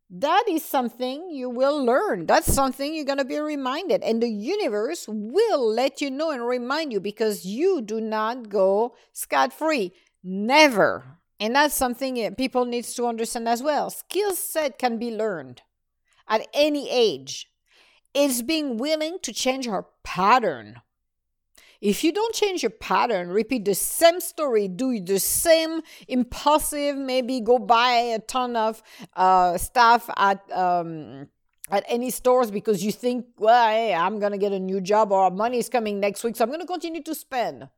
that 0.10 0.44
is 0.48 0.64
something 0.64 1.30
you 1.32 1.50
will 1.50 1.84
learn. 1.84 2.26
That's 2.26 2.52
something 2.52 2.94
you're 2.94 3.06
going 3.06 3.18
to 3.18 3.26
be 3.26 3.40
reminded. 3.40 4.04
And 4.04 4.22
the 4.22 4.30
universe 4.30 5.06
will 5.08 5.68
let 5.68 6.00
you 6.00 6.12
know 6.12 6.32
and 6.32 6.46
remind 6.46 6.94
you 6.94 7.00
because 7.00 7.46
you 7.46 7.82
do 7.82 8.00
not 8.00 8.50
go 8.50 8.96
scot 9.14 9.52
free. 9.52 9.94
Never. 10.24 11.18
And 11.40 11.56
that's 11.56 11.76
something 11.76 12.20
eh, 12.20 12.30
people 12.30 12.66
needs 12.66 12.94
to 12.96 13.08
understand 13.08 13.50
as 13.50 13.64
well. 13.64 13.90
Skill 13.90 14.34
set 14.34 14.78
can 14.78 14.98
be 14.98 15.12
learned 15.12 15.62
at 16.28 16.48
any 16.54 16.90
age. 16.90 17.48
It's 18.14 18.42
being 18.42 18.78
willing 18.78 19.18
to 19.24 19.34
change 19.34 19.68
our 19.68 19.88
pattern. 20.04 20.82
If 21.86 22.04
you 22.04 22.12
don't 22.12 22.34
change 22.34 22.64
your 22.64 22.72
pattern, 22.72 23.30
repeat 23.30 23.64
the 23.64 23.76
same 23.76 24.20
story, 24.20 24.68
do 24.68 25.00
the 25.00 25.20
same 25.20 25.82
impulsive, 26.08 26.98
maybe 26.98 27.40
go 27.42 27.60
buy 27.60 28.16
a 28.16 28.18
ton 28.18 28.56
of 28.56 28.82
uh, 29.16 29.56
stuff 29.60 30.10
at 30.18 30.42
um, 30.52 31.28
at 31.70 31.84
any 31.88 32.10
stores 32.10 32.50
because 32.50 32.84
you 32.84 32.92
think, 32.92 33.28
well, 33.38 33.68
hey, 33.68 33.94
I'm 33.94 34.18
gonna 34.18 34.40
get 34.40 34.52
a 34.52 34.60
new 34.60 34.82
job 34.82 35.12
or 35.12 35.30
money 35.30 35.60
is 35.60 35.70
coming 35.70 36.00
next 36.00 36.24
week, 36.24 36.36
so 36.36 36.44
I'm 36.44 36.50
gonna 36.50 36.66
continue 36.66 37.04
to 37.04 37.14
spend 37.14 37.70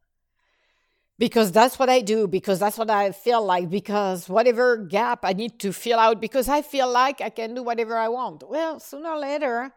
because 1.19 1.51
that's 1.51 1.77
what 1.77 1.89
I 1.89 1.99
do, 1.99 2.29
because 2.29 2.59
that's 2.59 2.77
what 2.77 2.89
I 2.89 3.11
feel 3.11 3.43
like, 3.43 3.69
because 3.69 4.29
whatever 4.29 4.77
gap 4.77 5.19
I 5.23 5.33
need 5.33 5.59
to 5.59 5.73
fill 5.73 5.99
out, 5.99 6.21
because 6.21 6.47
I 6.47 6.61
feel 6.61 6.89
like 6.89 7.19
I 7.19 7.29
can 7.29 7.55
do 7.55 7.61
whatever 7.61 7.97
I 7.97 8.07
want. 8.07 8.43
Well, 8.47 8.79
sooner 8.79 9.09
or 9.09 9.19
later, 9.19 9.73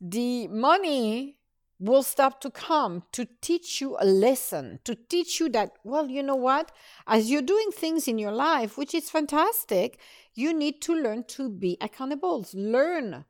the 0.00 0.48
money 0.48 1.35
will 1.78 2.02
start 2.02 2.40
to 2.40 2.50
come 2.50 3.02
to 3.12 3.26
teach 3.40 3.80
you 3.80 3.96
a 4.00 4.04
lesson, 4.04 4.80
to 4.84 4.94
teach 4.94 5.40
you 5.40 5.48
that, 5.50 5.72
well, 5.84 6.08
you 6.08 6.22
know 6.22 6.36
what? 6.36 6.72
As 7.06 7.30
you're 7.30 7.42
doing 7.42 7.70
things 7.70 8.08
in 8.08 8.18
your 8.18 8.32
life, 8.32 8.78
which 8.78 8.94
is 8.94 9.10
fantastic, 9.10 9.98
you 10.34 10.54
need 10.54 10.80
to 10.82 10.94
learn 10.94 11.24
to 11.24 11.48
be 11.50 11.76
accountable, 11.80 12.46
learn 12.54 13.24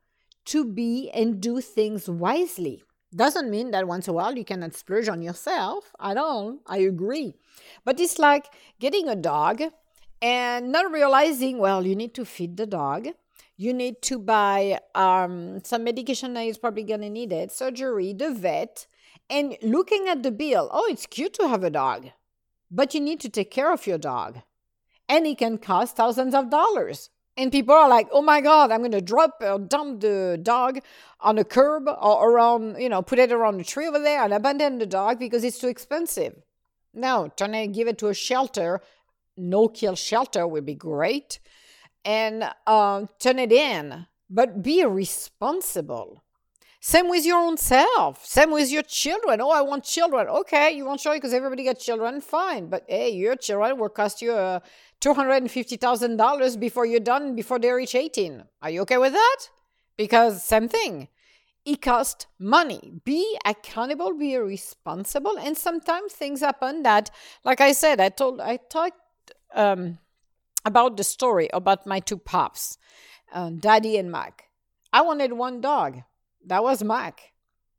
to 0.45 0.63
be 0.65 1.09
and 1.13 1.41
do 1.41 1.59
things 1.59 2.09
wisely. 2.09 2.83
Doesn't 3.15 3.49
mean 3.49 3.71
that 3.71 3.87
once 3.87 4.07
a 4.07 4.13
while 4.13 4.37
you 4.37 4.45
cannot 4.45 4.75
splurge 4.75 5.09
on 5.09 5.21
yourself 5.21 5.93
at 5.99 6.17
all. 6.17 6.59
I 6.67 6.79
agree. 6.79 7.35
But 7.83 7.99
it's 7.99 8.19
like 8.19 8.47
getting 8.79 9.07
a 9.07 9.15
dog 9.15 9.61
and 10.21 10.71
not 10.71 10.91
realizing, 10.91 11.57
well, 11.57 11.85
you 11.85 11.95
need 11.95 12.13
to 12.15 12.25
feed 12.25 12.57
the 12.57 12.65
dog 12.65 13.07
you 13.57 13.73
need 13.73 14.01
to 14.03 14.19
buy 14.19 14.79
um, 14.93 15.63
some 15.63 15.83
medication 15.83 16.35
that 16.35 16.41
is 16.41 16.59
probably 16.59 16.83
going 16.83 17.01
to 17.01 17.09
need 17.09 17.33
it, 17.33 17.51
surgery, 17.51 18.13
the 18.13 18.31
vet, 18.31 18.85
and 19.29 19.57
looking 19.63 20.07
at 20.07 20.21
the 20.21 20.31
bill. 20.31 20.69
Oh, 20.71 20.87
it's 20.89 21.07
cute 21.07 21.33
to 21.33 21.47
have 21.47 21.63
a 21.63 21.71
dog, 21.71 22.11
but 22.69 22.93
you 22.93 23.01
need 23.01 23.19
to 23.21 23.29
take 23.29 23.49
care 23.49 23.73
of 23.73 23.87
your 23.87 23.97
dog. 23.97 24.41
And 25.09 25.25
it 25.25 25.39
can 25.39 25.57
cost 25.57 25.95
thousands 25.95 26.35
of 26.35 26.51
dollars. 26.51 27.09
And 27.35 27.51
people 27.51 27.73
are 27.73 27.89
like, 27.89 28.07
oh 28.11 28.21
my 28.21 28.41
God, 28.41 28.71
I'm 28.71 28.81
going 28.81 28.91
to 28.91 29.01
drop 29.01 29.41
or 29.41 29.59
dump 29.59 30.01
the 30.01 30.39
dog 30.41 30.79
on 31.19 31.37
a 31.37 31.43
curb 31.43 31.87
or 31.87 32.31
around, 32.31 32.79
you 32.79 32.89
know, 32.89 33.01
put 33.01 33.19
it 33.19 33.31
around 33.31 33.59
a 33.61 33.63
tree 33.63 33.87
over 33.87 33.99
there 33.99 34.23
and 34.23 34.33
abandon 34.33 34.79
the 34.79 34.85
dog 34.85 35.19
because 35.19 35.43
it's 35.43 35.59
too 35.59 35.67
expensive. 35.67 36.41
No, 36.93 37.31
trying 37.37 37.51
to 37.51 37.67
give 37.67 37.87
it 37.87 37.99
to 37.99 38.07
a 38.07 38.13
shelter, 38.13 38.81
no 39.35 39.67
kill 39.67 39.95
shelter 39.95 40.47
would 40.47 40.65
be 40.65 40.73
great 40.73 41.39
and 42.07 42.49
um, 42.65 43.09
turn 43.19 43.37
it 43.37 43.51
in, 43.51 44.07
but 44.29 44.63
be 44.63 44.83
responsible. 44.85 46.23
Same 46.79 47.09
with 47.09 47.25
your 47.25 47.37
own 47.37 47.57
self. 47.57 48.25
Same 48.25 48.51
with 48.51 48.71
your 48.71 48.83
children. 48.83 49.41
Oh, 49.41 49.51
I 49.51 49.61
want 49.61 49.83
children. 49.83 50.27
Okay, 50.27 50.71
you 50.71 50.85
want 50.85 51.01
children 51.01 51.19
because 51.19 51.33
everybody 51.33 51.65
got 51.65 51.79
children. 51.79 52.21
Fine, 52.21 52.69
but 52.69 52.85
hey, 52.87 53.09
your 53.09 53.35
children 53.35 53.77
will 53.77 53.89
cost 53.89 54.21
you 54.21 54.31
uh, 54.31 54.59
two 55.01 55.13
hundred 55.13 55.43
and 55.43 55.51
fifty 55.51 55.75
thousand 55.75 56.15
dollars 56.15 56.55
before 56.55 56.85
you're 56.85 57.01
done, 57.13 57.35
before 57.35 57.59
they 57.59 57.71
reach 57.71 57.93
eighteen. 57.93 58.43
Are 58.61 58.69
you 58.69 58.81
okay 58.81 58.97
with 58.97 59.13
that? 59.13 59.39
Because 59.97 60.43
same 60.43 60.69
thing. 60.69 61.09
It 61.65 61.81
costs 61.81 62.27
money. 62.39 62.93
Be 63.03 63.37
accountable. 63.43 64.17
Be 64.17 64.37
responsible. 64.37 65.37
And 65.37 65.57
sometimes 65.57 66.13
things 66.13 66.39
happen 66.39 66.83
that, 66.83 67.09
like 67.43 67.59
I 67.59 67.73
said, 67.73 67.99
I 67.99 68.09
told, 68.09 68.39
I 68.39 68.59
talked. 68.69 69.01
Um, 69.53 69.97
about 70.67 70.97
the 70.97 71.03
story 71.03 71.49
about 71.53 71.87
my 71.87 71.99
two 71.99 72.17
pops, 72.17 72.77
uh, 73.33 73.49
Daddy 73.49 73.97
and 73.97 74.11
Mac. 74.11 74.43
I 74.91 75.01
wanted 75.01 75.33
one 75.33 75.61
dog. 75.61 76.01
That 76.45 76.63
was 76.63 76.83
Mac. 76.83 77.33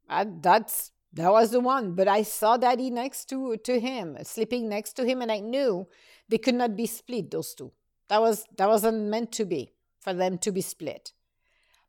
I, 0.08 0.26
that's 0.40 0.90
that 1.12 1.30
was 1.30 1.50
the 1.50 1.60
one. 1.60 1.94
But 1.94 2.08
I 2.08 2.22
saw 2.22 2.56
Daddy 2.56 2.90
next 2.90 3.28
to 3.30 3.56
to 3.56 3.78
him, 3.78 4.16
sleeping 4.22 4.68
next 4.68 4.94
to 4.94 5.04
him, 5.04 5.22
and 5.22 5.30
I 5.30 5.40
knew 5.40 5.86
they 6.28 6.38
could 6.38 6.54
not 6.54 6.76
be 6.76 6.86
split. 6.86 7.30
Those 7.30 7.54
two. 7.54 7.72
That 8.08 8.20
was 8.20 8.44
that 8.56 8.68
wasn't 8.68 9.04
meant 9.04 9.32
to 9.32 9.44
be 9.44 9.72
for 10.00 10.14
them 10.14 10.38
to 10.38 10.50
be 10.50 10.62
split. 10.62 11.12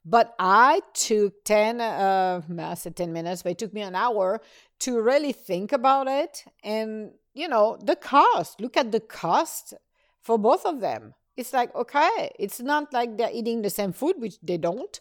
But 0.06 0.34
I 0.40 0.82
took 0.94 1.44
10, 1.44 1.82
uh, 1.82 2.42
I 2.58 2.74
said 2.74 2.96
10 2.96 3.12
minutes, 3.12 3.44
but 3.44 3.52
it 3.52 3.58
took 3.58 3.74
me 3.74 3.82
an 3.82 3.96
hour 3.96 4.42
to 4.80 5.02
really 5.02 5.34
think 5.34 5.72
about 5.72 6.08
it. 6.08 6.46
And, 6.64 7.12
you 7.34 7.48
know, 7.48 7.78
the 7.84 7.96
cost, 7.96 8.62
look 8.62 8.78
at 8.78 8.92
the 8.92 9.02
cost 9.02 9.74
for 10.22 10.38
both 10.38 10.66
of 10.66 10.80
them. 10.80 11.14
It's 11.38 11.54
like, 11.54 11.74
okay, 11.76 12.32
it's 12.38 12.60
not 12.60 12.92
like 12.92 13.18
they're 13.18 13.32
eating 13.32 13.62
the 13.62 13.70
same 13.70 13.94
food, 13.94 14.16
which 14.18 14.40
they 14.42 14.58
don't. 14.58 15.00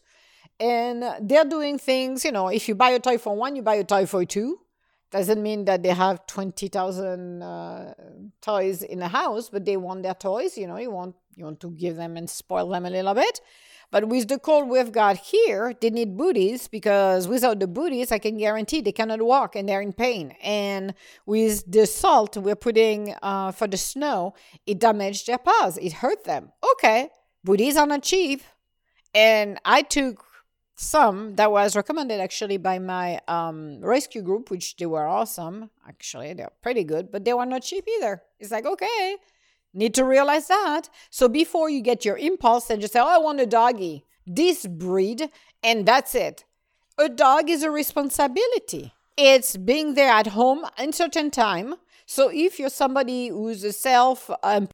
And 0.61 1.05
they're 1.21 1.45
doing 1.45 1.79
things, 1.79 2.25
you 2.25 2.33
know, 2.33 2.49
if 2.49 2.69
you 2.69 2.75
buy 2.75 2.91
a 2.91 3.01
toy 3.01 3.19
for 3.19 3.35
one, 3.37 3.57
you 3.57 3.63
buy 3.63 3.77
a 3.77 3.85
toy 3.85 4.07
for 4.07 4.25
two. 4.25 4.61
Doesn't 5.11 5.43
mean 5.43 5.65
that 5.65 5.83
they 5.83 5.89
have 5.89 6.27
20,000 6.27 7.43
uh, 7.43 7.95
toys 8.43 8.83
in 8.83 8.99
the 8.99 9.09
house, 9.09 9.49
but 9.49 9.65
they 9.65 9.77
want 9.77 10.03
their 10.03 10.15
toys. 10.15 10.59
You 10.59 10.67
know, 10.67 10.77
you 10.77 10.91
want, 10.91 11.15
you 11.35 11.45
want 11.45 11.61
to 11.61 11.71
give 11.71 11.97
them 11.97 12.17
and 12.17 12.29
spoil 12.29 12.69
them 12.69 12.85
a 12.85 12.91
little 12.91 13.15
bit. 13.15 13.41
But 13.91 14.09
with 14.09 14.29
the 14.29 14.39
cold 14.39 14.69
we've 14.69 14.93
got 14.93 15.17
here, 15.17 15.73
they 15.81 15.89
need 15.89 16.17
booties 16.17 16.69
because 16.69 17.27
without 17.27 17.59
the 17.59 17.67
booties, 17.67 18.13
I 18.13 18.19
can 18.19 18.37
guarantee 18.37 18.83
they 18.83 18.93
cannot 18.93 19.23
walk 19.23 19.57
and 19.57 19.67
they're 19.67 19.81
in 19.81 19.95
pain. 19.95 20.35
And 20.43 20.95
with 21.25 21.71
the 21.71 21.87
salt 21.87 22.37
we're 22.37 22.55
putting 22.55 23.15
uh, 23.23 23.53
for 23.53 23.67
the 23.67 23.79
snow, 23.79 24.35
it 24.67 24.79
damaged 24.79 25.27
their 25.27 25.39
paws. 25.39 25.79
It 25.79 25.95
hurt 25.95 26.25
them. 26.25 26.53
Okay, 26.75 27.09
booties 27.45 27.77
are 27.77 27.87
not 27.87 28.03
cheap. 28.03 28.43
And 29.15 29.59
I 29.65 29.83
took 29.83 30.23
some 30.75 31.35
that 31.37 31.51
was 31.51 31.75
recommended 31.75 32.21
actually 32.21 32.57
by 32.57 32.79
my 32.79 33.21
um, 33.27 33.81
rescue 33.81 34.23
group, 34.23 34.51
which 34.51 34.77
they 34.77 34.87
were 34.87 35.07
awesome. 35.07 35.71
Actually, 35.89 36.35
they're 36.35 36.53
pretty 36.63 36.85
good, 36.85 37.11
but 37.11 37.25
they 37.25 37.33
were 37.33 37.47
not 37.47 37.63
cheap 37.63 37.85
either. 37.97 38.23
It's 38.39 38.51
like, 38.51 38.67
okay, 38.67 39.17
Need 39.79 39.95
to 39.95 40.05
realize 40.05 40.49
that. 40.49 40.89
So 41.09 41.29
before 41.29 41.71
you 41.71 41.81
get 41.83 42.05
your 42.05 42.19
impulse 42.19 42.69
and 42.69 42.81
just 42.81 42.95
say, 42.95 42.99
oh, 42.99 43.07
I 43.07 43.19
want 43.19 43.39
a 43.39 43.47
doggy, 43.47 44.05
this 44.27 44.67
breed, 44.67 45.31
and 45.63 45.87
that's 45.87 46.17
it. 46.17 46.45
A 46.99 47.09
dog 47.09 47.49
is 47.49 47.63
a 47.63 47.71
responsibility. 47.71 48.93
It's 49.17 49.57
being 49.57 49.95
there 49.95 50.11
at 50.11 50.27
home 50.39 50.65
in 50.77 50.93
certain 50.93 51.31
time. 51.31 51.77
So 52.07 52.29
if 52.29 52.59
you're 52.59 52.71
somebody 52.71 53.29
who's 53.29 53.77
self 53.77 54.29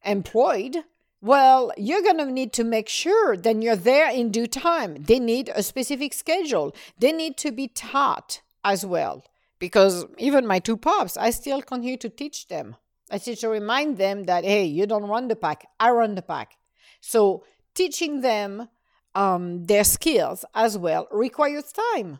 employed, 0.07 0.79
well, 1.21 1.71
you're 1.77 2.01
going 2.01 2.17
to 2.17 2.25
need 2.25 2.55
to 2.55 2.65
make 2.65 2.89
sure 2.89 3.37
that 3.37 3.61
you're 3.61 3.77
there 3.77 4.11
in 4.11 4.31
due 4.31 4.47
time. 4.47 4.95
They 4.99 5.19
need 5.19 5.51
a 5.55 5.63
specific 5.63 6.15
schedule. 6.15 6.75
They 6.99 7.13
need 7.13 7.37
to 7.39 7.53
be 7.53 7.69
taught 7.69 8.41
as 8.65 8.87
well. 8.87 9.27
Because 9.59 10.07
even 10.17 10.47
my 10.47 10.61
two 10.61 10.79
pups, 10.79 11.19
I 11.19 11.29
still 11.29 11.61
continue 11.61 11.99
to 11.99 12.09
teach 12.09 12.49
them. 12.49 12.77
I 13.15 13.21
need 13.25 13.39
to 13.39 13.49
remind 13.49 13.97
them 13.97 14.25
that, 14.25 14.45
hey, 14.45 14.65
you 14.65 14.87
don't 14.87 15.09
run 15.09 15.29
the 15.29 15.37
pack, 15.37 15.67
I 15.79 15.91
run 15.91 16.17
the 16.17 16.23
pack. 16.23 16.57
So 17.01 17.45
teaching 17.75 18.21
them 18.21 18.69
um, 19.15 19.67
their 19.67 19.85
skills 19.85 20.45
as 20.55 20.77
well 20.77 21.07
requires 21.11 21.73
time. 21.73 22.19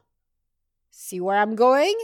See 0.91 1.21
where 1.21 1.39
I'm 1.39 1.57
going? 1.57 1.97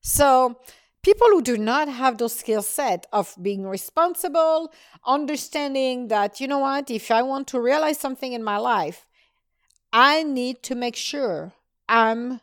So 0.00 0.56
People 1.02 1.28
who 1.28 1.42
do 1.42 1.56
not 1.56 1.88
have 1.88 2.18
those 2.18 2.34
skill 2.34 2.60
set 2.60 3.06
of 3.12 3.34
being 3.40 3.66
responsible, 3.66 4.72
understanding 5.06 6.08
that, 6.08 6.40
you 6.40 6.48
know 6.48 6.58
what, 6.58 6.90
if 6.90 7.10
I 7.10 7.22
want 7.22 7.46
to 7.48 7.60
realize 7.60 7.98
something 7.98 8.32
in 8.32 8.42
my 8.42 8.58
life, 8.58 9.06
I 9.92 10.22
need 10.22 10.62
to 10.64 10.74
make 10.74 10.96
sure 10.96 11.52
I'm 11.88 12.40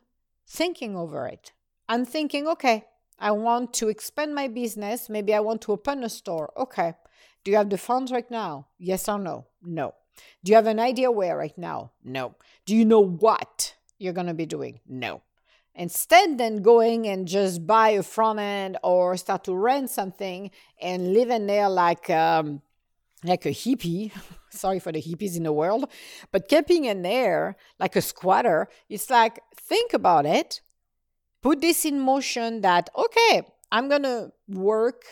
thinking 0.48 0.96
over 0.96 1.28
it. 1.28 1.52
I'm 1.90 2.06
thinking, 2.06 2.48
okay, 2.48 2.86
I 3.20 3.32
want 3.32 3.74
to 3.76 3.90
expand 3.90 4.36
my 4.36 4.48
business. 4.48 5.10
Maybe 5.10 5.34
I 5.34 5.40
want 5.40 5.62
to 5.62 5.72
open 5.72 6.04
a 6.04 6.10
store. 6.10 6.52
Okay. 6.58 6.94
Do 7.44 7.52
you 7.52 7.58
have 7.58 7.70
the 7.70 7.78
funds 7.78 8.12
right 8.12 8.30
now? 8.30 8.68
Yes 8.78 9.08
or 9.08 9.20
no? 9.20 9.46
No. 9.64 9.94
Do 10.44 10.52
you 10.52 10.56
have 10.56 10.68
an 10.68 10.80
idea 10.80 11.12
where 11.12 11.38
right 11.38 11.58
now? 11.58 11.92
No. 12.04 12.36
Do 12.66 12.76
you 12.76 12.86
know 12.86 13.02
what 13.02 13.76
you're 13.98 14.14
going 14.14 14.28
to 14.28 14.34
be 14.34 14.46
doing? 14.46 14.80
No. 14.88 15.22
Instead, 15.76 16.38
then 16.38 16.62
going 16.62 17.06
and 17.08 17.28
just 17.28 17.68
buy 17.68 17.90
a 17.90 18.04
front 18.04 18.40
end 18.40 18.78
or 18.82 19.18
start 19.18 19.44
to 19.44 19.54
rent 19.54 19.90
something 19.90 20.50
and 20.82 21.14
live 21.14 21.30
in 21.30 21.48
there 21.48 21.68
like 21.68 22.10
um, 22.10 22.62
like 23.24 23.46
a 23.46 23.50
hippie. 23.50 24.12
Sorry 24.50 24.80
for 24.80 24.94
the 24.94 25.02
hippies 25.02 25.36
in 25.36 25.44
the 25.44 25.52
world, 25.52 25.92
but 26.32 26.48
camping 26.48 26.86
in 26.86 27.02
there 27.02 27.58
like 27.78 27.98
a 27.98 28.02
squatter. 28.02 28.70
It's 28.88 29.10
like 29.10 29.42
think 29.54 29.94
about 29.94 30.26
it. 30.26 30.62
Put 31.46 31.62
this 31.62 31.86
in 31.86 32.00
motion. 32.00 32.62
That 32.62 32.90
okay, 32.98 33.44
I'm 33.72 33.88
gonna 33.88 34.32
work 34.48 35.04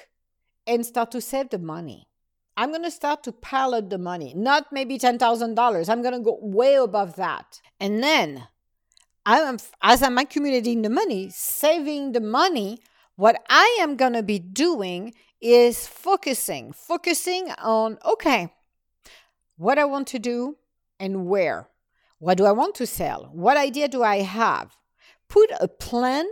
and 0.65 0.83
start 0.83 1.11
to 1.11 1.21
save 1.21 1.51
the 1.51 1.59
money. 1.59 2.07
I'm 2.55 2.69
going 2.69 2.83
to 2.83 2.91
start 2.91 3.23
to 3.23 3.31
pallet 3.31 3.89
the 3.89 3.97
money, 3.97 4.33
not 4.35 4.71
maybe 4.71 4.99
$10,000. 4.99 5.89
I'm 5.89 6.01
going 6.03 6.13
to 6.13 6.19
go 6.19 6.37
way 6.39 6.75
above 6.75 7.15
that. 7.15 7.61
And 7.79 8.03
then, 8.03 8.47
I'm, 9.25 9.57
as 9.81 10.03
I'm 10.03 10.17
accumulating 10.19 10.83
the 10.83 10.89
money, 10.89 11.31
saving 11.31 12.11
the 12.11 12.21
money, 12.21 12.79
what 13.15 13.41
I 13.49 13.77
am 13.79 13.95
going 13.95 14.13
to 14.13 14.21
be 14.21 14.37
doing 14.37 15.15
is 15.41 15.87
focusing, 15.87 16.73
focusing 16.73 17.49
on, 17.57 17.97
okay, 18.05 18.53
what 19.57 19.79
I 19.79 19.85
want 19.85 20.07
to 20.09 20.19
do 20.19 20.57
and 20.99 21.25
where. 21.25 21.69
What 22.19 22.37
do 22.37 22.45
I 22.45 22.51
want 22.51 22.75
to 22.75 22.85
sell? 22.85 23.29
What 23.33 23.57
idea 23.57 23.87
do 23.87 24.03
I 24.03 24.17
have? 24.17 24.77
Put 25.33 25.49
a 25.59 25.67
plan 25.67 26.27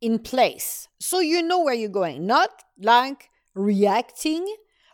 in 0.00 0.18
place. 0.18 0.88
So 0.98 1.20
you 1.20 1.42
know 1.42 1.62
where 1.62 1.74
you're 1.74 1.90
going, 1.90 2.26
not 2.26 2.62
like 2.78 3.28
reacting 3.54 4.46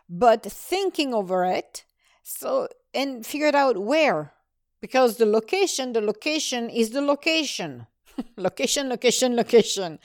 but 0.09 0.43
thinking 0.43 1.13
over 1.13 1.45
it. 1.45 1.85
So 2.21 2.67
and 2.93 3.25
figured 3.25 3.55
out 3.55 3.77
where. 3.77 4.33
Because 4.81 5.15
the 5.15 5.25
location 5.25 5.93
the 5.93 6.01
location 6.01 6.69
is 6.69 6.89
the 6.89 7.01
location. 7.01 7.87
Location 8.35 8.89
location 8.89 9.37
location. 9.37 9.99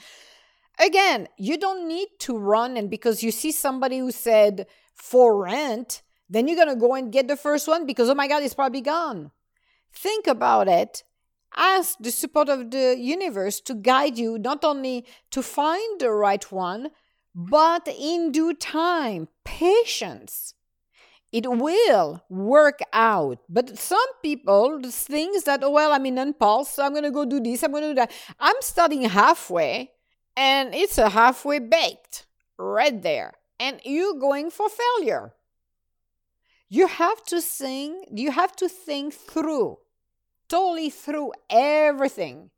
Again 0.79 1.27
you 1.37 1.57
don't 1.57 1.89
need 1.89 2.07
to 2.19 2.37
run 2.37 2.77
and 2.77 2.89
because 2.89 3.21
you 3.21 3.31
see 3.31 3.51
somebody 3.51 3.97
who 3.97 4.11
said 4.11 4.65
for 4.93 5.43
rent 5.43 6.03
then 6.29 6.47
you're 6.47 6.55
going 6.55 6.73
to 6.73 6.87
go 6.87 6.95
and 6.95 7.11
get 7.11 7.27
the 7.27 7.35
first 7.35 7.67
one 7.67 7.85
because 7.85 8.09
oh 8.09 8.15
my 8.15 8.29
god 8.29 8.43
it's 8.43 8.53
probably 8.53 8.79
gone. 8.79 9.31
Think 9.91 10.25
about 10.25 10.69
it 10.69 11.03
ask 11.55 11.97
the 11.99 12.11
support 12.11 12.49
of 12.49 12.71
the 12.71 12.95
universe 12.97 13.59
to 13.61 13.73
guide 13.73 14.17
you 14.17 14.37
not 14.37 14.63
only 14.63 15.05
to 15.31 15.41
find 15.41 15.99
the 15.99 16.11
right 16.11 16.51
one 16.51 16.89
but 17.35 17.85
in 17.89 18.31
due 18.31 18.53
time, 18.53 19.27
patience. 19.43 20.53
It 21.33 21.51
will 21.51 22.23
work 22.29 22.79
out. 22.93 23.39
But 23.49 23.77
some 23.77 24.07
people 24.23 24.79
think 24.89 25.43
that, 25.43 25.61
oh, 25.61 25.71
well, 25.71 25.91
I'm 25.91 26.05
in 26.05 26.17
impulse, 26.17 26.69
so 26.69 26.85
I'm 26.85 26.93
going 26.93 27.03
to 27.03 27.11
go 27.11 27.25
do 27.25 27.41
this, 27.41 27.61
I'm 27.61 27.71
going 27.71 27.83
to 27.83 27.89
do 27.89 27.95
that. 27.95 28.11
I'm 28.39 28.55
starting 28.61 29.01
halfway, 29.01 29.91
and 30.37 30.73
it's 30.73 30.97
a 30.97 31.09
halfway 31.09 31.59
baked 31.59 32.25
right 32.57 33.01
there. 33.03 33.33
And 33.59 33.81
you're 33.83 34.17
going 34.17 34.49
for 34.49 34.67
failure. 34.69 35.33
You 36.69 36.87
have 36.87 37.21
to 37.25 37.41
think, 37.41 38.07
you 38.13 38.31
have 38.31 38.55
to 38.55 38.69
think 38.69 39.13
through, 39.13 39.79
totally 40.55 40.89
through 40.89 41.33
everything. 41.49 42.49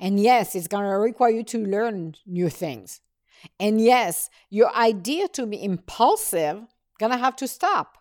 And 0.00 0.18
yes, 0.18 0.54
it's 0.54 0.68
going 0.68 0.84
to 0.84 0.96
require 1.10 1.30
you 1.38 1.44
to 1.44 1.58
learn 1.58 2.14
new 2.24 2.48
things. 2.48 3.02
And 3.60 3.78
yes, 3.80 4.30
your 4.48 4.74
idea 4.74 5.28
to 5.36 5.46
be 5.46 5.62
impulsive 5.62 6.64
gonna 6.98 7.18
have 7.18 7.36
to 7.36 7.48
stop 7.48 7.98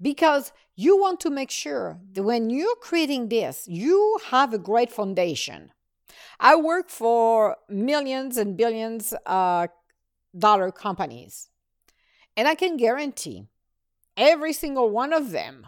because 0.00 0.52
you 0.74 0.98
want 0.98 1.20
to 1.20 1.30
make 1.30 1.50
sure 1.50 1.98
that 2.12 2.22
when 2.22 2.50
you're 2.50 2.76
creating 2.76 3.28
this, 3.28 3.66
you 3.68 4.18
have 4.30 4.52
a 4.52 4.58
great 4.58 4.90
foundation. 4.90 5.70
I 6.40 6.56
work 6.56 6.88
for 6.88 7.56
millions 7.68 8.36
and 8.36 8.56
billions 8.56 9.12
uh, 9.26 9.66
dollar 10.36 10.72
companies, 10.72 11.50
and 12.36 12.48
I 12.48 12.54
can 12.54 12.76
guarantee 12.76 13.44
every 14.16 14.52
single 14.52 14.88
one 14.90 15.12
of 15.12 15.30
them, 15.30 15.66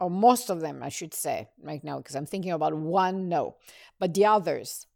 or 0.00 0.10
most 0.10 0.50
of 0.50 0.60
them, 0.60 0.82
I 0.82 0.88
should 0.88 1.14
say, 1.14 1.48
right 1.62 1.84
now, 1.84 1.98
because 1.98 2.16
I'm 2.16 2.26
thinking 2.26 2.52
about 2.52 2.74
one, 2.74 3.28
no, 3.28 3.56
but 3.98 4.14
the 4.14 4.26
others, 4.26 4.86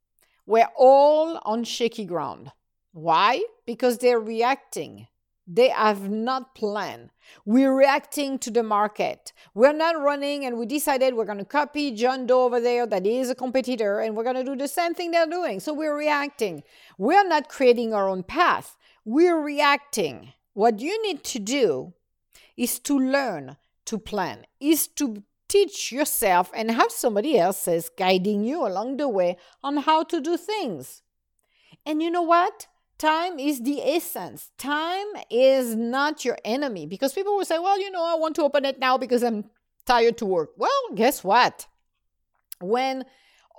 were 0.47 0.69
all 0.77 1.38
on 1.45 1.64
shaky 1.64 2.05
ground. 2.05 2.53
Why? 2.93 3.43
Because 3.67 3.99
they're 3.99 4.21
reacting. 4.21 5.09
They 5.47 5.69
have 5.69 6.09
not 6.09 6.55
planned. 6.55 7.11
We're 7.45 7.75
reacting 7.75 8.38
to 8.40 8.51
the 8.51 8.62
market. 8.62 9.33
We're 9.53 9.75
not 9.75 10.01
running 10.01 10.47
and 10.47 10.59
we 10.59 10.64
decided 10.64 11.14
we're 11.14 11.27
going 11.27 11.38
to 11.38 11.45
copy 11.45 11.90
John 11.90 12.27
Doe 12.27 12.45
over 12.45 12.61
there 12.61 12.87
that 12.87 13.07
is 13.07 13.29
a 13.29 13.35
competitor 13.35 14.01
and 14.01 14.17
we're 14.17 14.25
going 14.25 14.37
to 14.37 14.45
do 14.45 14.57
the 14.57 14.69
same 14.69 14.95
thing 14.95 15.11
they're 15.11 15.27
doing. 15.27 15.61
So 15.61 15.75
we're 15.75 15.97
reacting. 15.97 16.62
We're 16.97 17.29
not 17.29 17.51
creating 17.51 17.93
our 17.93 18.09
own 18.09 18.23
path. 18.23 18.77
We're 19.05 19.40
reacting. 19.40 20.33
What 20.55 20.81
you 20.81 21.03
need 21.03 21.25
to 21.25 21.38
do 21.38 21.93
is 22.57 22.79
to 22.81 22.99
learn 22.99 23.57
to 23.87 23.99
plan, 23.99 24.47
is 24.61 24.87
to 24.88 25.23
teach 25.49 25.92
yourself 25.92 26.51
and 26.55 26.70
have 26.70 26.90
somebody 26.90 27.38
else 27.38 27.68
guiding 27.97 28.44
you 28.44 28.66
along 28.66 28.97
the 28.97 29.09
way 29.09 29.37
on 29.62 29.77
how 29.79 30.03
to 30.05 30.20
do 30.20 30.37
things. 30.37 31.03
And 31.87 32.03
you 32.03 32.11
know 32.11 32.23
what? 32.23 32.66
Time 32.99 33.38
is 33.38 33.62
the 33.62 33.83
essence. 33.83 34.51
Time 34.57 35.07
is 35.31 35.75
not 35.75 36.25
your 36.25 36.38
enemy 36.44 36.87
because 36.87 37.12
people 37.12 37.37
will 37.37 37.44
say, 37.44 37.59
well, 37.59 37.79
you 37.79 37.90
know, 37.90 38.05
I 38.05 38.14
want 38.14 38.37
to 38.37 38.42
open 38.42 38.64
it 38.64 38.79
now 38.79 38.97
because 38.97 39.23
I'm 39.23 39.44
tired 39.85 40.16
to 40.18 40.27
work. 40.27 40.51
Well, 40.57 40.70
guess 40.94 41.23
what? 41.23 41.66
When 42.61 43.05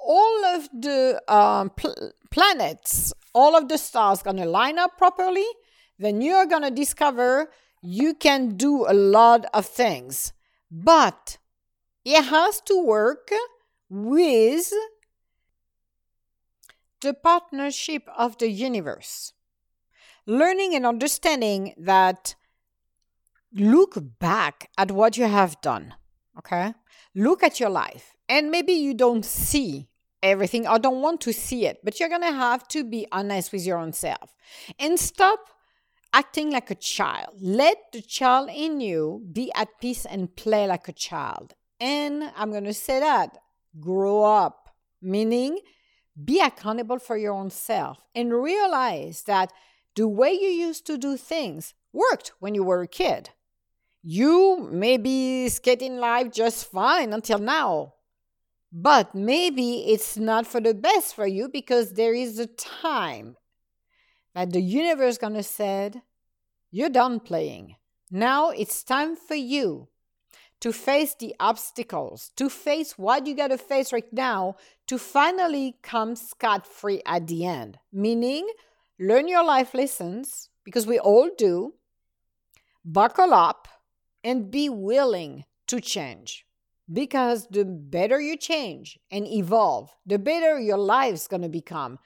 all 0.04 0.46
of 0.46 0.70
the 0.74 1.22
um, 1.28 1.70
pl- 1.72 2.14
planets, 2.32 3.14
all 3.34 3.56
of 3.56 3.68
the 3.68 3.78
stars 3.78 4.22
going 4.22 4.38
to 4.38 4.46
line 4.46 4.80
up 4.80 4.98
properly, 4.98 5.46
then 6.00 6.22
you're 6.22 6.46
going 6.46 6.64
to 6.64 6.72
discover 6.72 7.52
you 7.86 8.13
can 8.13 8.56
do 8.58 8.86
a 8.88 8.93
lot 8.93 9.45
of 9.54 9.65
things. 9.65 10.34
But 10.71 11.38
it 12.04 12.24
has 12.24 12.62
to 12.62 12.84
work 12.84 13.30
with 13.89 14.74
the 17.02 17.13
partnership 17.13 18.04
of 18.17 18.38
the 18.38 18.50
universe. 18.50 19.34
Learning 20.26 20.74
and 20.74 20.86
understanding 20.86 21.76
that 21.78 22.36
look 23.54 23.95
back 24.19 24.69
at 24.78 24.91
what 24.91 25.17
you 25.17 25.26
have 25.26 25.62
done, 25.62 25.93
okay? 26.38 26.74
Look 27.13 27.43
at 27.43 27.60
your 27.60 27.69
life. 27.69 28.15
And 28.28 28.50
maybe 28.50 28.74
you 28.74 28.95
don't 28.95 29.24
see 29.24 29.88
everything 30.24 30.67
or 30.67 30.80
don't 30.80 31.02
want 31.02 31.21
to 31.21 31.32
see 31.32 31.67
it, 31.67 31.80
but 31.84 32.00
you're 32.00 32.10
gonna 32.10 32.34
have 32.34 32.67
to 32.69 32.84
be 32.84 33.06
honest 33.12 33.52
with 33.52 33.65
your 33.65 33.78
own 33.78 33.93
self 33.93 34.34
and 34.80 35.00
stop 35.00 35.39
acting 36.15 36.49
like 36.49 36.71
a 36.71 36.75
child. 36.75 37.36
Let 37.41 37.91
the 37.91 38.01
child 38.01 38.49
in 38.49 38.80
you 38.80 39.21
be 39.34 39.51
at 39.54 39.67
peace 39.82 40.06
and 40.06 40.34
play 40.34 40.65
like 40.65 40.88
a 40.88 40.93
child. 40.93 41.54
And 41.78 42.32
I'm 42.38 42.54
gonna 42.54 42.73
say 42.73 43.01
that 43.01 43.38
grow 43.82 44.23
up, 44.23 44.69
meaning 45.01 45.60
be 46.23 46.39
accountable 46.39 46.99
for 46.99 47.17
your 47.17 47.34
own 47.34 47.49
self 47.49 47.99
and 48.15 48.32
realize 48.32 49.23
that 49.23 49.51
the 49.95 50.08
way 50.08 50.32
you 50.32 50.47
used 50.47 50.88
to 50.88 50.97
do 50.97 51.17
things 51.17 51.73
worked 51.91 52.32
when 52.39 52.56
you 52.56 52.63
were 52.63 52.82
a 52.82 52.88
kid. 52.88 53.32
You 54.01 54.69
may 54.71 54.95
be 54.95 55.49
skating 55.49 55.97
life 55.97 56.32
just 56.32 56.71
fine 56.71 57.12
until 57.12 57.39
now, 57.39 57.95
but 58.71 59.13
maybe 59.13 59.91
it's 59.91 60.15
not 60.15 60.47
for 60.47 60.62
the 60.62 60.73
best 60.73 61.13
for 61.13 61.28
you 61.28 61.49
because 61.49 61.91
there 61.93 62.13
is 62.13 62.39
a 62.39 62.47
time 62.47 63.36
that 64.36 64.52
the 64.52 64.62
universe 64.62 65.17
gonna 65.17 65.41
said, 65.41 66.04
you're 66.69 66.89
done 66.89 67.19
playing. 67.19 67.78
Now 68.12 68.50
it's 68.50 68.84
time 68.84 69.15
for 69.15 69.36
you 69.36 69.88
to 70.60 70.71
face 70.71 71.15
the 71.15 71.36
obstacles, 71.39 72.32
to 72.36 72.50
face 72.50 72.98
what 72.98 73.26
you 73.28 73.36
got 73.36 73.48
to 73.48 73.58
face 73.58 73.91
right 73.91 74.12
now 74.12 74.56
to 74.88 74.98
finally 74.98 75.78
come 75.82 76.15
scot 76.15 76.65
free 76.67 77.02
at 77.06 77.28
the 77.28 77.45
end. 77.45 77.78
Meaning, 77.91 78.48
learn 79.00 79.28
your 79.28 79.43
life 79.43 79.74
lessons, 79.74 80.50
because 80.63 80.88
we 80.88 81.00
all 81.00 81.30
do, 81.38 81.74
buckle 82.84 83.34
up, 83.34 83.67
and 84.24 84.50
be 84.50 84.69
willing 84.69 85.45
to 85.67 85.80
change. 85.80 86.45
Because 86.91 87.48
the 87.48 87.65
better 87.65 88.19
you 88.19 88.38
change 88.38 89.00
and 89.12 89.28
evolve, 89.28 89.95
the 90.06 90.19
better 90.19 90.60
your 90.60 90.78
life's 90.78 91.28
going 91.28 91.41
to 91.41 91.50
become. 91.50 92.00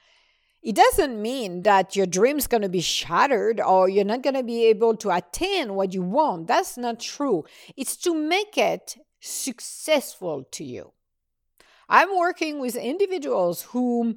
It 0.62 0.76
doesn't 0.76 1.20
mean 1.20 1.62
that 1.62 1.96
your 1.96 2.06
dream's 2.06 2.46
going 2.46 2.62
to 2.62 2.68
be 2.68 2.80
shattered 2.82 3.60
or 3.60 3.88
you're 3.88 4.04
not 4.04 4.22
going 4.22 4.34
to 4.34 4.42
be 4.42 4.66
able 4.66 4.94
to 4.96 5.10
attain 5.10 5.74
what 5.74 5.94
you 5.94 6.02
want. 6.02 6.48
That's 6.48 6.76
not 6.76 7.00
true. 7.00 7.44
It's 7.76 7.96
to 7.98 8.14
make 8.14 8.58
it 8.58 8.96
successful 9.20 10.44
to 10.52 10.64
you. 10.64 10.92
I'm 11.88 12.16
working 12.16 12.60
with 12.60 12.76
individuals 12.76 13.62
who 13.62 14.16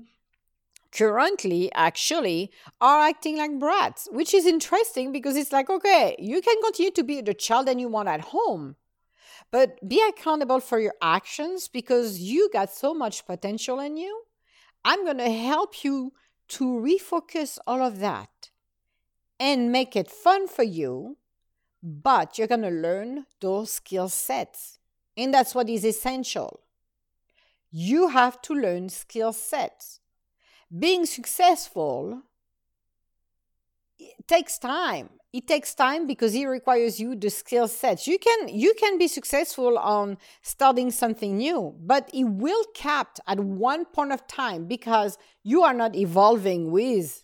currently 0.92 1.72
actually 1.74 2.52
are 2.80 3.00
acting 3.00 3.38
like 3.38 3.58
brats, 3.58 4.08
which 4.12 4.34
is 4.34 4.46
interesting 4.46 5.12
because 5.12 5.36
it's 5.36 5.52
like, 5.52 5.70
okay, 5.70 6.16
you 6.20 6.42
can 6.42 6.62
continue 6.62 6.92
to 6.92 7.04
be 7.04 7.22
the 7.22 7.34
child 7.34 7.68
that 7.68 7.80
you 7.80 7.88
want 7.88 8.10
at 8.10 8.22
home, 8.22 8.76
but 9.50 9.88
be 9.88 10.04
accountable 10.08 10.60
for 10.60 10.78
your 10.78 10.94
actions 11.02 11.68
because 11.68 12.20
you 12.20 12.50
got 12.52 12.70
so 12.70 12.94
much 12.94 13.26
potential 13.26 13.80
in 13.80 13.98
you. 13.98 14.24
I'm 14.86 15.04
going 15.06 15.18
to 15.18 15.32
help 15.32 15.84
you 15.84 16.12
to 16.50 16.66
refocus 16.66 17.58
all 17.66 17.82
of 17.82 18.00
that 18.00 18.50
and 19.40 19.72
make 19.72 19.96
it 19.96 20.10
fun 20.10 20.48
for 20.48 20.64
you, 20.64 21.18
but 21.82 22.38
you're 22.38 22.48
going 22.48 22.62
to 22.62 22.70
learn 22.70 23.26
those 23.42 23.72
skill 23.72 24.10
sets. 24.10 24.80
And 25.18 25.34
that's 25.34 25.54
what 25.54 25.70
is 25.70 25.86
essential. 25.86 26.62
You 27.72 28.10
have 28.10 28.42
to 28.44 28.54
learn 28.54 28.90
skill 28.90 29.34
sets 29.34 30.00
being 30.78 31.06
successful 31.06 32.24
takes 34.28 34.58
time 34.58 35.10
it 35.34 35.48
takes 35.48 35.74
time 35.74 36.06
because 36.06 36.36
it 36.36 36.46
requires 36.46 37.00
you 37.00 37.16
the 37.16 37.30
skill 37.30 37.68
sets. 37.68 38.08
You 38.08 38.20
can 38.20 38.50
you 38.50 38.74
can 38.80 39.00
be 39.00 39.08
successful 39.08 39.80
on 39.80 40.18
starting 40.44 40.92
something 40.92 41.38
new 41.38 41.76
but 41.80 42.10
it 42.14 42.26
will 42.26 42.64
cap 42.76 43.18
at 43.28 43.40
one 43.40 43.86
point 43.86 44.12
of 44.12 44.26
time 44.28 44.66
because 44.68 45.18
you 45.44 45.64
are 45.64 45.74
not 45.74 45.96
evolving 45.96 46.72
with 46.72 47.24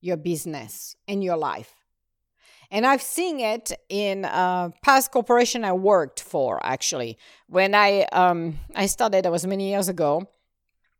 your 0.00 0.16
business 0.16 0.96
and 1.06 1.22
your 1.22 1.36
life. 1.36 1.74
And 2.72 2.86
i've 2.86 3.02
seen 3.02 3.40
it 3.40 3.72
in 3.88 4.24
uh, 4.24 4.70
past 4.82 5.12
corporation 5.12 5.64
i 5.64 5.72
worked 5.72 6.20
for 6.22 6.64
actually. 6.64 7.18
When 7.46 7.74
i 7.74 8.04
um, 8.12 8.58
i 8.74 8.86
started 8.86 9.24
that 9.24 9.32
was 9.32 9.46
many 9.46 9.68
years 9.68 9.88
ago 9.88 10.26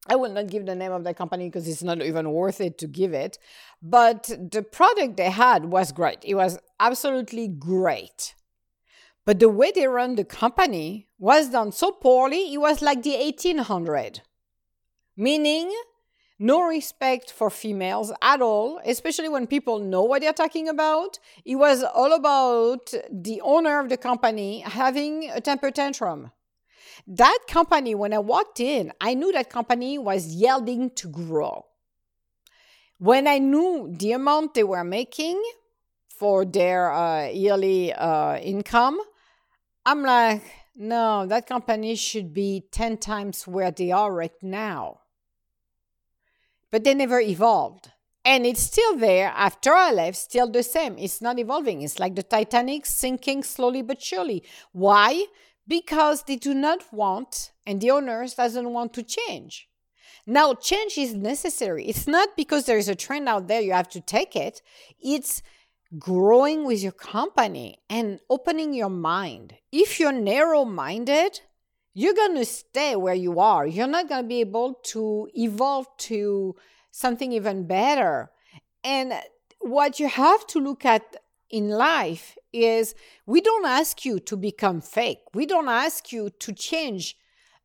I 0.09 0.17
will 0.17 0.33
not 0.33 0.49
give 0.49 0.67
the 0.67 0.75
name 0.75 0.93
of 0.93 1.05
the 1.05 1.15
company 1.15 1.49
because 1.49 1.69
it's 1.69 1.83
not 1.83 2.01
even 2.03 2.33
worth 2.33 2.61
it 2.61 2.79
to 2.79 2.87
give 2.87 3.13
it. 3.13 3.39
But 3.83 4.25
the 4.51 4.63
product 4.63 5.17
they 5.17 5.31
had 5.31 5.67
was 5.67 5.93
great. 5.93 6.25
It 6.25 6.35
was 6.35 6.59
absolutely 6.79 7.49
great. 7.49 8.35
But 9.27 9.39
the 9.39 9.49
way 9.49 9.71
they 9.71 9.87
run 9.87 10.17
the 10.17 10.25
company 10.25 11.07
was 11.19 11.51
done 11.51 11.73
so 11.73 11.93
poorly, 11.93 12.53
it 12.53 12.59
was 12.59 12.81
like 12.81 13.03
the 13.03 13.17
1800. 13.17 14.23
Meaning, 15.17 15.71
no 16.39 16.63
respect 16.63 17.31
for 17.31 17.51
females 17.51 18.11
at 18.23 18.41
all, 18.41 18.81
especially 18.87 19.29
when 19.29 19.47
people 19.47 19.79
know 19.79 20.03
what 20.03 20.23
they're 20.23 20.33
talking 20.33 20.69
about. 20.69 21.19
It 21.45 21.57
was 21.57 21.83
all 21.83 22.15
about 22.15 22.95
the 23.13 23.43
owner 23.43 23.79
of 23.79 23.91
the 23.91 23.99
company 23.99 24.61
having 24.61 25.31
a 25.31 25.43
temper 25.43 25.71
tantrum. 25.71 26.33
That 27.07 27.38
company, 27.48 27.94
when 27.94 28.12
I 28.12 28.18
walked 28.18 28.61
in, 28.61 28.92
I 29.00 29.14
knew 29.14 29.33
that 29.33 29.50
company 29.50 29.98
was 29.98 30.26
yielding 30.26 30.90
to 30.96 31.09
grow. 31.09 31.66
When 32.98 33.26
I 33.26 33.38
knew 33.38 33.94
the 33.98 34.12
amount 34.12 34.55
they 34.55 34.64
were 34.64 34.85
making 34.85 35.42
for 36.09 36.44
their 36.44 36.92
uh, 36.92 37.29
yearly 37.29 37.92
uh, 37.92 38.37
income, 38.38 39.00
I'm 39.87 40.03
like, 40.03 40.42
no, 40.76 41.26
that 41.26 41.46
company 41.46 41.94
should 41.94 42.33
be 42.33 42.64
10 42.70 42.98
times 42.98 43.46
where 43.46 43.70
they 43.70 43.90
are 43.90 44.12
right 44.12 44.42
now. 44.42 45.00
But 46.70 46.85
they 46.85 46.94
never 46.94 47.20
evolved. 47.20 47.90
And 48.24 48.44
it's 48.44 48.62
still 48.62 48.96
there 48.96 49.33
after 49.35 49.72
I 49.72 49.92
left, 49.92 50.16
still 50.16 50.50
the 50.50 50.62
same. 50.62 50.96
It's 50.98 51.22
not 51.22 51.38
evolving. 51.38 51.83
It's 51.83 51.98
like 51.98 52.14
the 52.14 52.22
Titanic 52.22 52.85
sinking 52.87 53.42
slowly 53.44 53.83
but 53.83 54.03
surely. 54.03 54.44
Why? 54.72 55.24
Because 55.70 56.24
they 56.24 56.37
do 56.37 56.52
not 56.52 56.92
want 56.92 57.52
and 57.66 57.80
the 57.80 57.90
owners 57.90 58.35
doesn't 58.35 58.70
want 58.70 58.92
to 58.94 59.02
change. 59.02 59.68
Now 60.26 60.52
change 60.52 60.98
is 60.98 61.14
necessary. 61.14 61.87
It's 61.87 62.06
not 62.06 62.37
because 62.37 62.66
there 62.66 62.76
is 62.76 62.88
a 62.88 62.94
trend 62.94 63.28
out 63.28 63.48
there 63.48 63.62
you 63.62 63.72
have 63.72 63.88
to 63.90 64.00
take 64.00 64.37
it. 64.37 64.61
It's 65.00 65.42
growing 65.98 66.66
with 66.66 66.83
your 66.83 66.92
company 66.92 67.78
and 67.88 68.20
opening 68.28 68.74
your 68.74 68.90
mind. 68.90 69.54
If 69.72 69.98
you're 69.98 70.12
narrow 70.12 70.64
minded 70.64 71.40
you're 71.94 72.14
going 72.14 72.37
to 72.37 72.44
stay 72.44 72.96
where 72.96 73.14
you 73.14 73.40
are. 73.40 73.66
You're 73.66 73.87
not 73.87 74.09
going 74.09 74.22
to 74.22 74.28
be 74.28 74.40
able 74.40 74.74
to 74.85 75.28
evolve 75.35 75.87
to 75.98 76.54
something 76.90 77.33
even 77.33 77.66
better. 77.66 78.30
And 78.85 79.12
what 79.59 79.98
you 79.98 80.09
have 80.09 80.46
to 80.48 80.61
look 80.61 80.85
at 80.85 81.16
in 81.50 81.68
life 81.68 82.37
is 82.53 82.95
we 83.27 83.41
don't 83.41 83.67
ask 83.67 84.05
you 84.05 84.19
to 84.21 84.37
become 84.37 84.81
fake. 84.81 85.21
We 85.35 85.47
don't 85.47 85.69
ask 85.69 86.13
you 86.13 86.31
to 86.31 86.53
change 86.53 87.17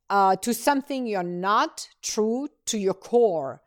uh, 0.10 0.36
to 0.38 0.54
something 0.54 1.08
you're 1.08 1.24
not 1.24 1.88
true 2.02 2.48
to 2.68 2.78
your 2.78 2.94
core. 2.94 3.62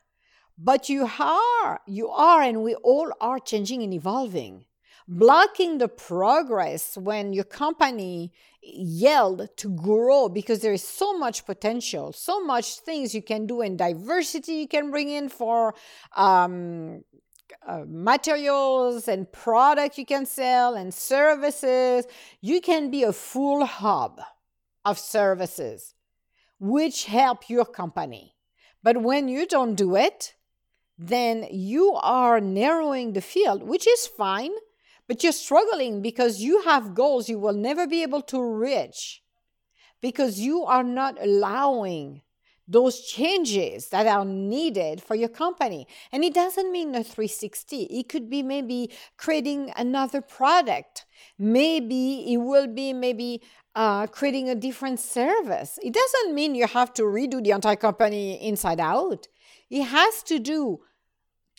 But 0.57 0.89
you 0.89 1.09
are, 1.21 1.81
you 1.87 2.09
are, 2.09 2.43
and 2.43 2.65
we 2.65 2.75
all 2.77 3.13
are 3.21 3.39
changing 3.39 3.83
and 3.83 3.95
evolving. 3.95 4.65
Blocking 5.07 5.79
the 5.79 5.89
progress 5.89 6.97
when 6.97 7.33
your 7.33 7.45
company 7.45 8.33
yelled 8.61 9.49
to 9.57 9.71
grow 9.71 10.29
because 10.29 10.61
there 10.61 10.73
is 10.73 10.83
so 10.83 11.17
much 11.17 11.47
potential, 11.47 12.13
so 12.13 12.45
much 12.45 12.81
things 12.81 13.15
you 13.15 13.23
can 13.23 13.47
do, 13.47 13.63
and 13.63 13.79
diversity 13.79 14.55
you 14.55 14.69
can 14.69 14.91
bring 14.91 15.09
in 15.09 15.29
for 15.29 15.75
um, 16.17 17.05
uh, 17.67 17.85
materials 17.87 19.09
and 19.09 19.31
products 19.31 19.99
you 19.99 20.07
can 20.07 20.27
sell 20.27 20.75
and 20.75 20.93
services. 20.93 22.07
You 22.41 22.61
can 22.61 22.91
be 22.91 23.03
a 23.03 23.13
full 23.13 23.65
hub 23.65 24.21
of 24.85 24.99
services 24.99 25.95
which 26.61 27.05
help 27.05 27.49
your 27.49 27.65
company. 27.65 28.35
But 28.83 29.03
when 29.03 29.29
you 29.29 29.47
don't 29.47 29.75
do 29.75 29.97
it, 29.97 30.35
then 30.99 31.47
you 31.51 31.95
are 32.03 32.41
narrowing 32.41 33.13
the 33.13 33.21
field, 33.21 33.63
which 33.63 33.87
is 33.87 34.07
fine, 34.07 34.53
but 35.07 35.23
you're 35.23 35.33
struggling 35.33 36.03
because 36.03 36.41
you 36.41 36.63
have 36.63 36.95
goals 36.95 37.29
you 37.29 37.39
will 37.39 37.55
never 37.55 37.87
be 37.87 38.03
able 38.03 38.23
to 38.23 38.43
reach 38.43 39.23
because 40.01 40.39
you 40.41 40.65
are 40.65 40.85
not 40.85 41.17
allowing 41.21 42.23
those 42.69 43.01
changes 43.01 43.89
that 43.89 44.07
are 44.07 44.27
needed 44.27 45.03
for 45.03 45.15
your 45.15 45.31
company. 45.31 45.87
And 46.13 46.23
it 46.23 46.35
doesn't 46.35 46.71
mean 46.71 46.95
a 46.95 47.03
360. 47.03 47.85
It 47.85 48.09
could 48.11 48.29
be 48.29 48.43
maybe 48.43 48.91
creating 49.17 49.73
another 49.77 50.21
product. 50.21 51.07
Maybe 51.39 52.31
it 52.33 52.37
will 52.37 52.67
be 52.67 52.93
maybe 52.93 53.41
uh, 53.75 54.07
creating 54.09 54.51
a 54.51 54.55
different 54.55 55.01
service. 55.01 55.79
It 55.83 55.95
doesn't 55.95 56.35
mean 56.35 56.55
you 56.55 56.67
have 56.67 56.93
to 56.95 57.03
redo 57.03 57.43
the 57.43 57.53
entire 57.53 57.77
company 57.77 58.35
inside 58.47 58.81
out. 58.81 59.29
It 59.71 59.85
has 59.85 60.23
to 60.25 60.39
do 60.39 60.81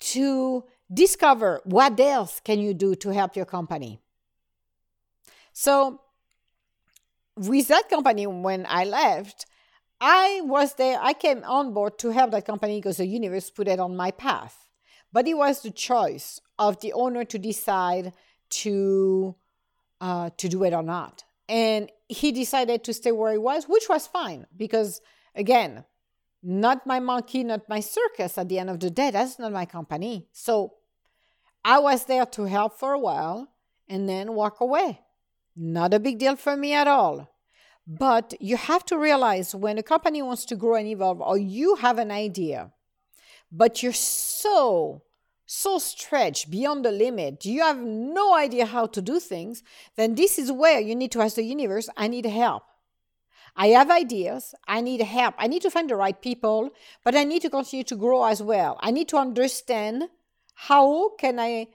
to 0.02 0.64
discover 0.94 1.62
what 1.66 2.00
else 2.00 2.40
can 2.40 2.60
you 2.60 2.74
do 2.74 2.94
to 2.96 3.10
help 3.10 3.36
your 3.36 3.46
company. 3.46 4.00
So 5.54 6.02
with 7.36 7.68
that 7.70 7.90
company, 7.90 8.28
when 8.28 8.66
I 8.70 8.84
left, 8.84 9.46
I 10.02 10.42
was 10.44 10.76
there, 10.76 10.98
I 11.02 11.14
came 11.14 11.44
on 11.44 11.74
board 11.74 11.98
to 12.00 12.10
help 12.10 12.32
that 12.32 12.46
company 12.46 12.78
because 12.78 12.98
the 12.98 13.06
universe 13.06 13.50
put 13.50 13.68
it 13.68 13.80
on 13.80 13.96
my 13.96 14.12
path. 14.12 14.70
But 15.12 15.28
it 15.28 15.34
was 15.34 15.62
the 15.62 15.72
choice 15.72 16.40
of 16.58 16.80
the 16.82 16.94
owner 16.94 17.26
to 17.26 17.40
decide 17.40 18.14
to 18.50 19.36
uh, 20.02 20.30
to 20.38 20.48
do 20.48 20.64
it 20.64 20.74
or 20.74 20.84
not. 20.84 21.24
And 21.50 21.92
he 22.08 22.32
decided 22.32 22.84
to 22.86 22.94
stay 22.94 23.12
where 23.12 23.32
he 23.32 23.38
was, 23.38 23.66
which 23.68 23.90
was 23.90 24.08
fine 24.08 24.46
because 24.56 25.02
again, 25.36 25.84
not 26.42 26.88
my 26.88 27.00
monkey, 27.00 27.44
not 27.44 27.68
my 27.68 27.82
circus 27.82 28.38
at 28.38 28.48
the 28.48 28.60
end 28.60 28.70
of 28.70 28.80
the 28.80 28.90
day. 28.90 29.12
That's 29.12 29.40
not 29.40 29.52
my 29.52 29.66
company. 29.66 30.28
So 30.32 30.76
I 31.66 31.80
was 31.80 32.06
there 32.06 32.26
to 32.28 32.44
help 32.46 32.80
for 32.80 32.94
a 32.94 33.00
while 33.00 33.50
and 33.88 34.08
then 34.08 34.34
walk 34.34 34.62
away. 34.62 35.02
Not 35.56 35.94
a 35.94 36.00
big 36.00 36.20
deal 36.20 36.38
for 36.38 36.56
me 36.56 36.74
at 36.74 36.88
all. 36.88 37.30
But 37.92 38.36
you 38.40 38.56
have 38.56 38.86
to 38.86 39.00
realize 39.00 39.56
when 39.56 39.80
a 39.80 39.84
company 39.84 40.22
wants 40.22 40.46
to 40.46 40.56
grow 40.56 40.76
and 40.76 40.88
evolve, 40.88 41.22
or 41.22 41.40
you 41.40 41.74
have 41.78 41.98
an 41.98 42.12
idea, 42.12 42.72
but 43.52 43.82
you're 43.82 43.94
so, 43.94 45.02
so 45.48 45.80
stretched 45.80 46.52
beyond 46.52 46.86
the 46.86 46.92
limit, 46.92 47.46
you 47.46 47.64
have 47.64 47.80
no 47.80 48.36
idea 48.36 48.68
how 48.68 48.86
to 48.86 49.02
do 49.02 49.20
things, 49.20 49.64
then 49.96 50.14
this 50.14 50.38
is 50.38 50.52
where 50.52 50.80
you 50.80 50.94
need 50.94 51.12
to 51.14 51.22
ask 51.22 51.36
the 51.36 51.44
universe, 51.44 51.90
I 51.98 52.08
need 52.08 52.28
help. 52.28 52.62
I 53.56 53.70
have 53.70 53.90
ideas. 53.90 54.54
I 54.68 54.82
need 54.82 55.02
help. 55.02 55.34
I 55.40 55.48
need 55.48 55.64
to 55.64 55.72
find 55.72 55.90
the 55.90 55.96
right 55.96 56.22
people, 56.22 56.70
but 57.04 57.16
I 57.16 57.24
need 57.24 57.42
to 57.42 57.50
continue 57.50 57.84
to 57.86 57.96
grow 57.96 58.24
as 58.26 58.44
well. 58.44 58.78
I 58.82 58.92
need 58.92 59.10
to 59.10 59.18
understand 59.18 60.10
how 60.54 61.16
can 61.16 61.40
I 61.40 61.70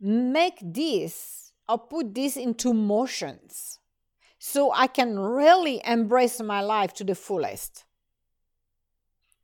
make 0.00 0.58
this 0.60 1.52
or 1.68 1.78
put 1.78 2.12
this 2.12 2.36
into 2.36 2.74
motions 2.74 3.78
so 4.44 4.72
I 4.74 4.88
can 4.88 5.16
really 5.16 5.80
embrace 5.84 6.42
my 6.42 6.62
life 6.62 6.92
to 6.94 7.04
the 7.04 7.14
fullest. 7.14 7.84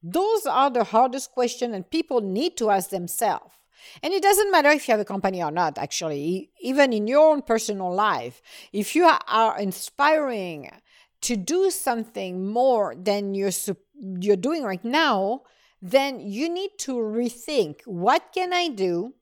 Those 0.02 0.44
are 0.44 0.70
the 0.70 0.82
hardest 0.82 1.30
questions 1.30 1.72
and 1.72 1.88
people 1.88 2.20
need 2.20 2.56
to 2.56 2.70
ask 2.70 2.90
themselves. 2.90 3.54
And 4.02 4.12
it 4.12 4.24
doesn't 4.24 4.50
matter 4.50 4.70
if 4.70 4.88
you 4.88 4.92
have 4.92 5.00
a 5.00 5.04
company 5.04 5.40
or 5.40 5.52
not, 5.52 5.78
actually, 5.78 6.50
even 6.60 6.92
in 6.92 7.06
your 7.06 7.30
own 7.30 7.42
personal 7.42 7.94
life. 7.94 8.42
If 8.72 8.96
you 8.96 9.04
are 9.04 9.56
inspiring 9.60 10.68
to 11.20 11.36
do 11.36 11.70
something 11.70 12.44
more 12.44 12.96
than 12.96 13.34
you're, 13.34 13.52
you're 14.18 14.34
doing 14.34 14.64
right 14.64 14.84
now, 14.84 15.42
then 15.80 16.18
you 16.18 16.48
need 16.48 16.72
to 16.78 16.94
rethink 16.94 17.82
what 17.84 18.32
can 18.34 18.52
I 18.52 18.66
do 18.66 19.14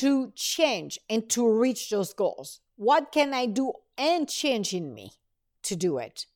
to 0.00 0.32
change 0.34 0.98
and 1.08 1.30
to 1.30 1.48
reach 1.48 1.90
those 1.90 2.12
goals? 2.12 2.60
What 2.78 3.10
can 3.12 3.34
I 3.34 3.46
do 3.46 3.72
and 3.98 4.28
change 4.28 4.72
in 4.72 4.94
me 4.94 5.10
to 5.64 5.74
do 5.74 5.98
it? 5.98 6.26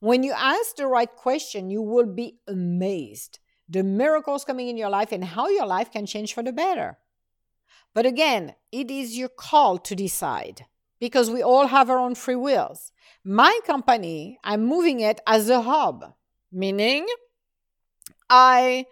When 0.00 0.24
you 0.24 0.32
ask 0.32 0.76
the 0.76 0.88
right 0.88 1.10
question, 1.14 1.70
you 1.70 1.80
will 1.80 2.06
be 2.06 2.38
amazed 2.46 3.38
the 3.68 3.82
miracles 3.82 4.44
coming 4.44 4.68
in 4.68 4.76
your 4.76 4.88
life 4.88 5.12
and 5.12 5.22
how 5.22 5.48
your 5.48 5.66
life 5.66 5.92
can 5.92 6.06
change 6.06 6.32
for 6.32 6.42
the 6.42 6.52
better. 6.52 6.98
But 7.94 8.06
again, 8.06 8.54
it 8.72 8.90
is 8.90 9.16
your 9.18 9.28
call 9.28 9.78
to 9.78 9.94
decide 9.94 10.66
because 10.98 11.30
we 11.30 11.42
all 11.42 11.66
have 11.66 11.90
our 11.90 11.98
own 11.98 12.14
free 12.14 12.34
wills. 12.34 12.92
My 13.24 13.60
company, 13.66 14.38
I'm 14.42 14.64
moving 14.64 15.00
it 15.00 15.20
as 15.26 15.48
a 15.48 15.62
hub, 15.62 16.14
meaning 16.50 17.06
I 18.30 18.86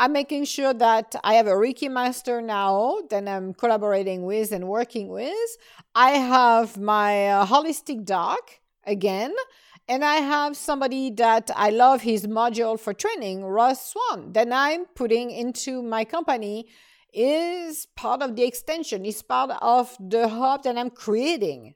I'm 0.00 0.12
making 0.12 0.44
sure 0.44 0.72
that 0.74 1.16
I 1.24 1.34
have 1.34 1.48
a 1.48 1.54
Reiki 1.54 1.90
master 1.90 2.40
now 2.40 2.98
that 3.10 3.26
I'm 3.26 3.52
collaborating 3.52 4.22
with 4.22 4.52
and 4.52 4.68
working 4.68 5.08
with. 5.08 5.56
I 5.92 6.10
have 6.10 6.78
my 6.78 7.26
uh, 7.26 7.46
holistic 7.46 8.04
doc 8.04 8.60
again, 8.84 9.34
and 9.88 10.04
I 10.04 10.16
have 10.16 10.56
somebody 10.56 11.10
that 11.16 11.50
I 11.56 11.70
love 11.70 12.02
his 12.02 12.28
module 12.28 12.78
for 12.78 12.94
training, 12.94 13.44
Ross 13.44 13.90
Swan, 13.92 14.32
that 14.34 14.46
I'm 14.52 14.86
putting 14.94 15.32
into 15.32 15.82
my 15.82 16.04
company 16.04 16.68
is 17.12 17.86
part 17.96 18.22
of 18.22 18.36
the 18.36 18.44
extension, 18.44 19.04
is 19.04 19.20
part 19.20 19.50
of 19.60 19.96
the 19.98 20.28
hub 20.28 20.62
that 20.62 20.78
I'm 20.78 20.90
creating. 20.90 21.74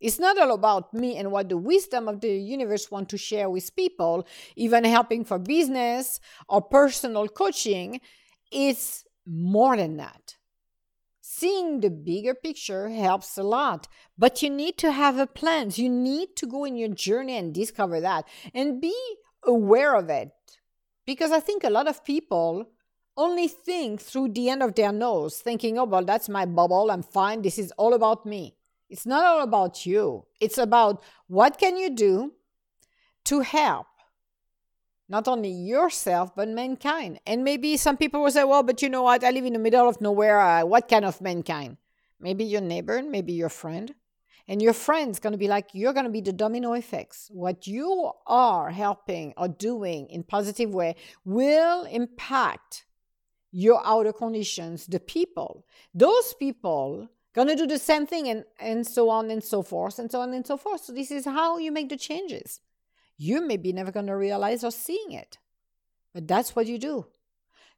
It's 0.00 0.18
not 0.18 0.38
all 0.38 0.52
about 0.52 0.94
me 0.94 1.16
and 1.16 1.30
what 1.30 1.48
the 1.48 1.58
wisdom 1.58 2.08
of 2.08 2.20
the 2.20 2.32
universe 2.32 2.90
want 2.90 3.08
to 3.10 3.18
share 3.18 3.50
with 3.50 3.76
people, 3.76 4.26
even 4.56 4.84
helping 4.84 5.24
for 5.24 5.38
business 5.38 6.20
or 6.48 6.62
personal 6.62 7.28
coaching. 7.28 8.00
It's 8.50 9.04
more 9.26 9.76
than 9.76 9.98
that. 9.98 10.36
Seeing 11.20 11.80
the 11.80 11.90
bigger 11.90 12.34
picture 12.34 12.88
helps 12.88 13.38
a 13.38 13.42
lot, 13.42 13.88
but 14.18 14.42
you 14.42 14.50
need 14.50 14.76
to 14.78 14.90
have 14.90 15.18
a 15.18 15.26
plan. 15.26 15.70
You 15.74 15.88
need 15.88 16.36
to 16.36 16.46
go 16.46 16.64
in 16.64 16.76
your 16.76 16.88
journey 16.88 17.36
and 17.36 17.54
discover 17.54 18.00
that 18.00 18.26
and 18.52 18.80
be 18.80 18.96
aware 19.44 19.94
of 19.94 20.10
it. 20.10 20.30
Because 21.06 21.30
I 21.30 21.40
think 21.40 21.64
a 21.64 21.70
lot 21.70 21.88
of 21.88 22.04
people 22.04 22.66
only 23.16 23.48
think 23.48 24.00
through 24.00 24.30
the 24.30 24.48
end 24.48 24.62
of 24.62 24.74
their 24.74 24.92
nose, 24.92 25.38
thinking, 25.38 25.78
oh, 25.78 25.84
well, 25.84 26.04
that's 26.04 26.28
my 26.28 26.46
bubble. 26.46 26.90
I'm 26.90 27.02
fine. 27.02 27.42
This 27.42 27.58
is 27.58 27.72
all 27.72 27.94
about 27.94 28.26
me. 28.26 28.56
It's 28.90 29.06
not 29.06 29.24
all 29.24 29.42
about 29.42 29.86
you. 29.86 30.26
It's 30.40 30.58
about 30.58 31.02
what 31.28 31.58
can 31.58 31.76
you 31.76 31.90
do 31.90 32.32
to 33.24 33.40
help 33.40 33.86
not 35.08 35.26
only 35.26 35.50
yourself 35.50 36.34
but 36.34 36.48
mankind. 36.48 37.20
And 37.26 37.44
maybe 37.44 37.76
some 37.76 37.96
people 37.96 38.22
will 38.22 38.30
say, 38.30 38.44
"Well, 38.44 38.62
but 38.62 38.82
you 38.82 38.88
know 38.88 39.02
what? 39.02 39.24
I 39.24 39.30
live 39.30 39.44
in 39.44 39.52
the 39.54 39.58
middle 39.58 39.88
of 39.88 40.00
nowhere. 40.00 40.40
Uh, 40.40 40.64
what 40.64 40.88
kind 40.88 41.04
of 41.04 41.20
mankind? 41.20 41.76
Maybe 42.18 42.44
your 42.44 42.60
neighbor, 42.60 43.02
maybe 43.02 43.32
your 43.32 43.48
friend." 43.48 43.94
And 44.48 44.60
your 44.60 44.72
friend's 44.72 45.20
going 45.20 45.30
to 45.30 45.38
be 45.38 45.46
like, 45.46 45.68
you're 45.74 45.92
going 45.92 46.06
to 46.06 46.10
be 46.10 46.22
the 46.22 46.32
domino 46.32 46.72
effects. 46.72 47.30
What 47.32 47.68
you 47.68 48.10
are 48.26 48.70
helping 48.70 49.32
or 49.36 49.46
doing 49.46 50.08
in 50.08 50.24
positive 50.24 50.74
way 50.74 50.96
will 51.24 51.84
impact 51.84 52.84
your 53.52 53.80
outer 53.86 54.12
conditions, 54.12 54.86
the 54.86 54.98
people. 54.98 55.66
Those 55.94 56.34
people 56.34 57.08
gonna 57.34 57.56
do 57.56 57.66
the 57.66 57.78
same 57.78 58.06
thing 58.06 58.28
and 58.28 58.44
and 58.58 58.86
so 58.86 59.10
on 59.10 59.30
and 59.30 59.42
so 59.42 59.62
forth 59.62 59.98
and 59.98 60.10
so 60.10 60.20
on 60.20 60.32
and 60.32 60.46
so 60.46 60.56
forth. 60.56 60.84
So 60.84 60.92
this 60.92 61.10
is 61.10 61.24
how 61.24 61.58
you 61.58 61.72
make 61.72 61.88
the 61.88 61.96
changes. 61.96 62.60
You 63.16 63.46
may 63.46 63.56
be 63.56 63.72
never 63.72 63.92
gonna 63.92 64.16
realize 64.16 64.64
or 64.64 64.70
seeing 64.70 65.12
it 65.12 65.38
but 66.12 66.26
that's 66.26 66.54
what 66.56 66.66
you 66.66 66.78
do. 66.78 67.06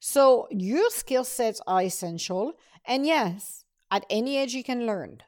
So 0.00 0.48
your 0.50 0.90
skill 0.90 1.24
sets 1.24 1.60
are 1.66 1.82
essential 1.82 2.54
and 2.84 3.06
yes 3.06 3.64
at 3.90 4.04
any 4.10 4.36
age 4.36 4.54
you 4.54 4.64
can 4.64 4.86
learn 4.86 5.22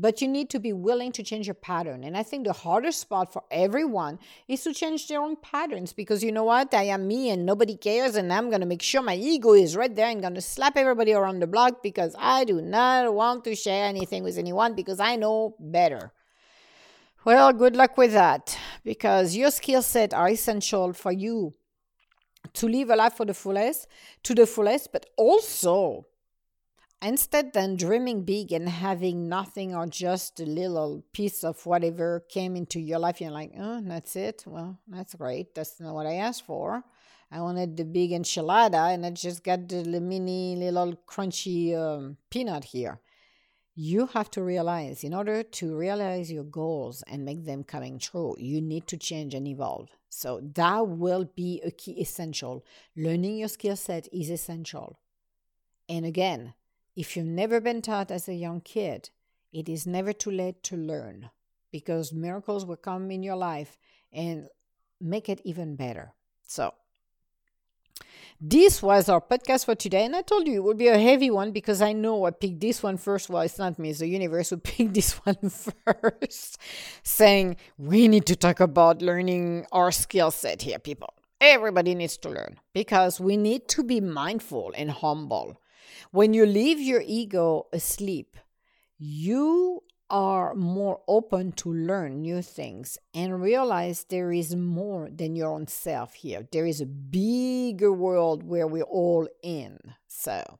but 0.00 0.22
you 0.22 0.28
need 0.28 0.48
to 0.50 0.60
be 0.60 0.72
willing 0.72 1.10
to 1.10 1.24
change 1.24 1.48
your 1.48 1.54
pattern. 1.54 2.04
And 2.04 2.16
I 2.16 2.22
think 2.22 2.46
the 2.46 2.52
hardest 2.52 3.00
spot 3.00 3.32
for 3.32 3.42
everyone 3.50 4.20
is 4.46 4.62
to 4.62 4.72
change 4.72 5.08
their 5.08 5.20
own 5.20 5.34
patterns 5.34 5.92
because 5.92 6.22
you 6.22 6.30
know 6.30 6.44
what? 6.44 6.72
I 6.72 6.84
am 6.84 7.08
me 7.08 7.30
and 7.30 7.44
nobody 7.44 7.76
cares. 7.76 8.14
And 8.14 8.32
I'm 8.32 8.48
going 8.48 8.60
to 8.60 8.66
make 8.66 8.80
sure 8.80 9.02
my 9.02 9.16
ego 9.16 9.54
is 9.54 9.76
right 9.76 9.92
there 9.92 10.08
and 10.08 10.20
going 10.20 10.36
to 10.36 10.40
slap 10.40 10.76
everybody 10.76 11.12
around 11.12 11.40
the 11.40 11.48
block 11.48 11.82
because 11.82 12.14
I 12.16 12.44
do 12.44 12.62
not 12.62 13.12
want 13.12 13.42
to 13.44 13.56
share 13.56 13.86
anything 13.86 14.22
with 14.22 14.38
anyone 14.38 14.74
because 14.74 15.00
I 15.00 15.16
know 15.16 15.56
better. 15.58 16.12
Well, 17.24 17.52
good 17.52 17.74
luck 17.74 17.98
with 17.98 18.12
that 18.12 18.56
because 18.84 19.34
your 19.34 19.50
skill 19.50 19.82
set 19.82 20.14
are 20.14 20.28
essential 20.28 20.92
for 20.92 21.10
you 21.10 21.54
to 22.54 22.68
live 22.68 22.90
a 22.90 22.96
life 22.96 23.14
for 23.14 23.26
the 23.26 23.34
fullest, 23.34 23.88
to 24.22 24.34
the 24.34 24.46
fullest, 24.46 24.92
but 24.92 25.06
also 25.16 26.06
Instead, 27.00 27.52
than 27.52 27.76
dreaming 27.76 28.24
big 28.24 28.50
and 28.50 28.68
having 28.68 29.28
nothing 29.28 29.72
or 29.72 29.86
just 29.86 30.40
a 30.40 30.44
little 30.44 31.04
piece 31.12 31.44
of 31.44 31.64
whatever 31.64 32.24
came 32.28 32.56
into 32.56 32.80
your 32.80 32.98
life, 32.98 33.20
you're 33.20 33.30
like, 33.30 33.52
oh, 33.56 33.80
that's 33.84 34.16
it. 34.16 34.42
Well, 34.46 34.80
that's 34.88 35.14
great. 35.14 35.54
That's 35.54 35.78
not 35.78 35.94
what 35.94 36.06
I 36.06 36.14
asked 36.14 36.44
for. 36.44 36.82
I 37.30 37.40
wanted 37.40 37.76
the 37.76 37.84
big 37.84 38.10
enchilada 38.10 38.92
and 38.92 39.06
I 39.06 39.10
just 39.10 39.44
got 39.44 39.68
the 39.68 39.84
mini 40.00 40.56
little 40.56 40.98
crunchy 41.06 41.76
um, 41.76 42.16
peanut 42.30 42.64
here. 42.64 43.00
You 43.76 44.06
have 44.06 44.28
to 44.32 44.42
realize, 44.42 45.04
in 45.04 45.14
order 45.14 45.44
to 45.44 45.76
realize 45.76 46.32
your 46.32 46.42
goals 46.42 47.04
and 47.06 47.24
make 47.24 47.44
them 47.44 47.62
coming 47.62 48.00
true, 48.00 48.34
you 48.36 48.60
need 48.60 48.88
to 48.88 48.96
change 48.96 49.34
and 49.34 49.46
evolve. 49.46 49.90
So 50.08 50.40
that 50.54 50.88
will 50.88 51.30
be 51.36 51.60
a 51.64 51.70
key 51.70 51.92
essential. 51.92 52.64
Learning 52.96 53.36
your 53.36 53.46
skill 53.46 53.76
set 53.76 54.08
is 54.12 54.30
essential. 54.30 54.98
And 55.88 56.04
again, 56.04 56.54
if 56.98 57.16
you've 57.16 57.26
never 57.26 57.60
been 57.60 57.80
taught 57.80 58.10
as 58.10 58.28
a 58.28 58.34
young 58.34 58.60
kid, 58.60 59.10
it 59.52 59.68
is 59.68 59.86
never 59.86 60.12
too 60.12 60.32
late 60.32 60.64
to 60.64 60.76
learn 60.76 61.30
because 61.70 62.12
miracles 62.12 62.66
will 62.66 62.76
come 62.76 63.12
in 63.12 63.22
your 63.22 63.36
life 63.36 63.78
and 64.12 64.48
make 65.00 65.28
it 65.28 65.40
even 65.44 65.76
better. 65.76 66.12
So, 66.48 66.74
this 68.40 68.82
was 68.82 69.08
our 69.08 69.20
podcast 69.20 69.64
for 69.64 69.76
today, 69.76 70.06
and 70.06 70.16
I 70.16 70.22
told 70.22 70.48
you 70.48 70.54
it 70.54 70.64
would 70.64 70.76
be 70.76 70.88
a 70.88 70.98
heavy 70.98 71.30
one 71.30 71.52
because 71.52 71.80
I 71.80 71.92
know 71.92 72.24
I 72.24 72.32
picked 72.32 72.60
this 72.60 72.82
one 72.82 72.96
first. 72.96 73.30
Well, 73.30 73.42
it's 73.42 73.60
not 73.60 73.78
me, 73.78 73.90
it's 73.90 74.00
the 74.00 74.08
universe 74.08 74.50
who 74.50 74.56
picked 74.70 74.94
this 74.94 75.12
one 75.24 75.52
first, 75.86 76.58
saying 77.04 77.58
we 77.76 78.08
need 78.08 78.26
to 78.26 78.34
talk 78.34 78.58
about 78.58 79.02
learning 79.02 79.66
our 79.70 79.92
skill 79.92 80.32
set 80.32 80.62
here, 80.62 80.80
people. 80.80 81.14
Everybody 81.40 81.94
needs 81.94 82.16
to 82.18 82.28
learn 82.28 82.58
because 82.74 83.20
we 83.20 83.36
need 83.36 83.68
to 83.68 83.84
be 83.84 84.00
mindful 84.00 84.72
and 84.76 84.90
humble 84.90 85.60
when 86.10 86.34
you 86.34 86.46
leave 86.46 86.80
your 86.80 87.02
ego 87.04 87.66
asleep, 87.72 88.36
you 88.98 89.82
are 90.10 90.54
more 90.54 91.00
open 91.06 91.52
to 91.52 91.72
learn 91.72 92.22
new 92.22 92.40
things 92.40 92.98
and 93.14 93.40
realize 93.40 94.04
there 94.04 94.32
is 94.32 94.56
more 94.56 95.08
than 95.10 95.36
your 95.36 95.52
own 95.52 95.66
self 95.66 96.14
here. 96.14 96.46
There 96.50 96.66
is 96.66 96.80
a 96.80 96.86
bigger 96.86 97.92
world 97.92 98.42
where 98.42 98.66
we're 98.66 98.82
all 98.84 99.28
in. 99.42 99.78
So, 100.06 100.58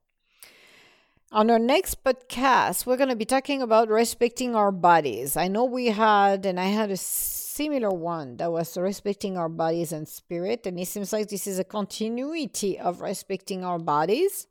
on 1.30 1.50
our 1.50 1.58
next 1.58 2.02
podcast, 2.04 2.86
we're 2.86 2.96
going 2.96 3.10
to 3.10 3.16
be 3.16 3.24
talking 3.24 3.60
about 3.60 3.88
respecting 3.88 4.54
our 4.54 4.72
bodies. 4.72 5.36
I 5.36 5.48
know 5.48 5.64
we 5.64 5.86
had, 5.86 6.46
and 6.46 6.58
I 6.58 6.66
had 6.66 6.90
a 6.90 6.96
similar 6.96 7.90
one 7.90 8.36
that 8.38 8.50
was 8.50 8.76
respecting 8.78 9.36
our 9.36 9.48
bodies 9.48 9.92
and 9.92 10.08
spirit, 10.08 10.66
and 10.66 10.78
it 10.78 10.88
seems 10.88 11.12
like 11.12 11.28
this 11.28 11.46
is 11.46 11.58
a 11.58 11.64
continuity 11.64 12.78
of 12.78 13.00
respecting 13.00 13.64
our 13.64 13.78
bodies. 13.78 14.46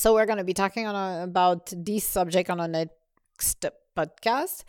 So 0.00 0.14
we're 0.14 0.24
going 0.24 0.38
to 0.38 0.44
be 0.44 0.54
talking 0.54 0.86
on 0.86 1.28
about 1.28 1.74
this 1.76 2.04
subject 2.04 2.48
on 2.48 2.58
our 2.58 2.68
next 2.68 3.66
podcast. 3.94 4.64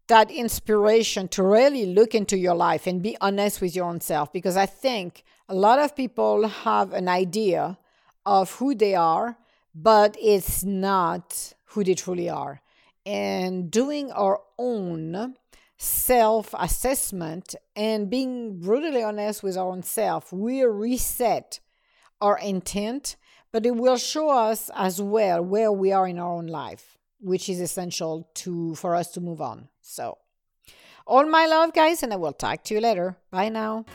that 0.08 0.32
inspiration 0.32 1.28
to 1.28 1.44
really 1.44 1.86
look 1.86 2.16
into 2.16 2.40
your 2.40 2.56
life 2.56 2.88
and 2.88 3.04
be 3.04 3.16
honest 3.22 3.62
with 3.62 3.76
your 3.76 3.86
own 3.86 4.02
self 4.02 4.34
because 4.34 4.58
I 4.58 4.66
think 4.66 5.24
a 5.48 5.54
lot 5.54 5.78
of 5.78 5.96
people 5.96 6.48
have 6.48 6.92
an 6.92 7.08
idea 7.08 7.78
of 8.26 8.56
who 8.56 8.74
they 8.74 8.96
are 8.96 9.38
but 9.74 10.16
it's 10.22 10.64
not 10.64 11.54
who 11.66 11.84
they 11.84 11.96
truly 11.96 12.30
are. 12.30 12.62
And 13.06 13.70
doing 13.70 14.12
our 14.12 14.42
own 14.58 15.36
self 15.78 16.54
assessment 16.58 17.56
and 17.76 18.10
being 18.10 18.60
brutally 18.60 19.04
honest 19.04 19.44
with 19.44 19.58
our 19.58 19.68
own 19.68 19.84
self, 19.84 20.32
we 20.32 20.64
reset 20.64 21.60
our 22.22 22.38
intent, 22.40 23.18
but 23.52 23.66
it 23.66 23.76
will 23.76 23.98
show 23.98 24.30
us 24.30 24.70
as 24.76 25.02
well 25.02 25.44
where 25.44 25.72
we 25.72 25.92
are 25.92 26.08
in 26.08 26.20
our 26.20 26.32
own 26.32 26.48
life, 26.48 26.98
which 27.20 27.50
is 27.50 27.60
essential 27.60 28.30
to 28.36 28.76
for 28.76 28.96
us 28.96 29.12
to 29.12 29.22
move 29.22 29.42
on. 29.42 29.68
So 29.82 30.18
all 31.06 31.26
my 31.26 31.46
love, 31.46 31.74
guys, 31.74 32.02
and 32.04 32.14
I 32.14 32.16
will 32.16 32.34
talk 32.34 32.64
to 32.66 32.76
you 32.76 32.80
later. 32.80 33.18
Bye 33.30 33.50
now. 33.50 33.86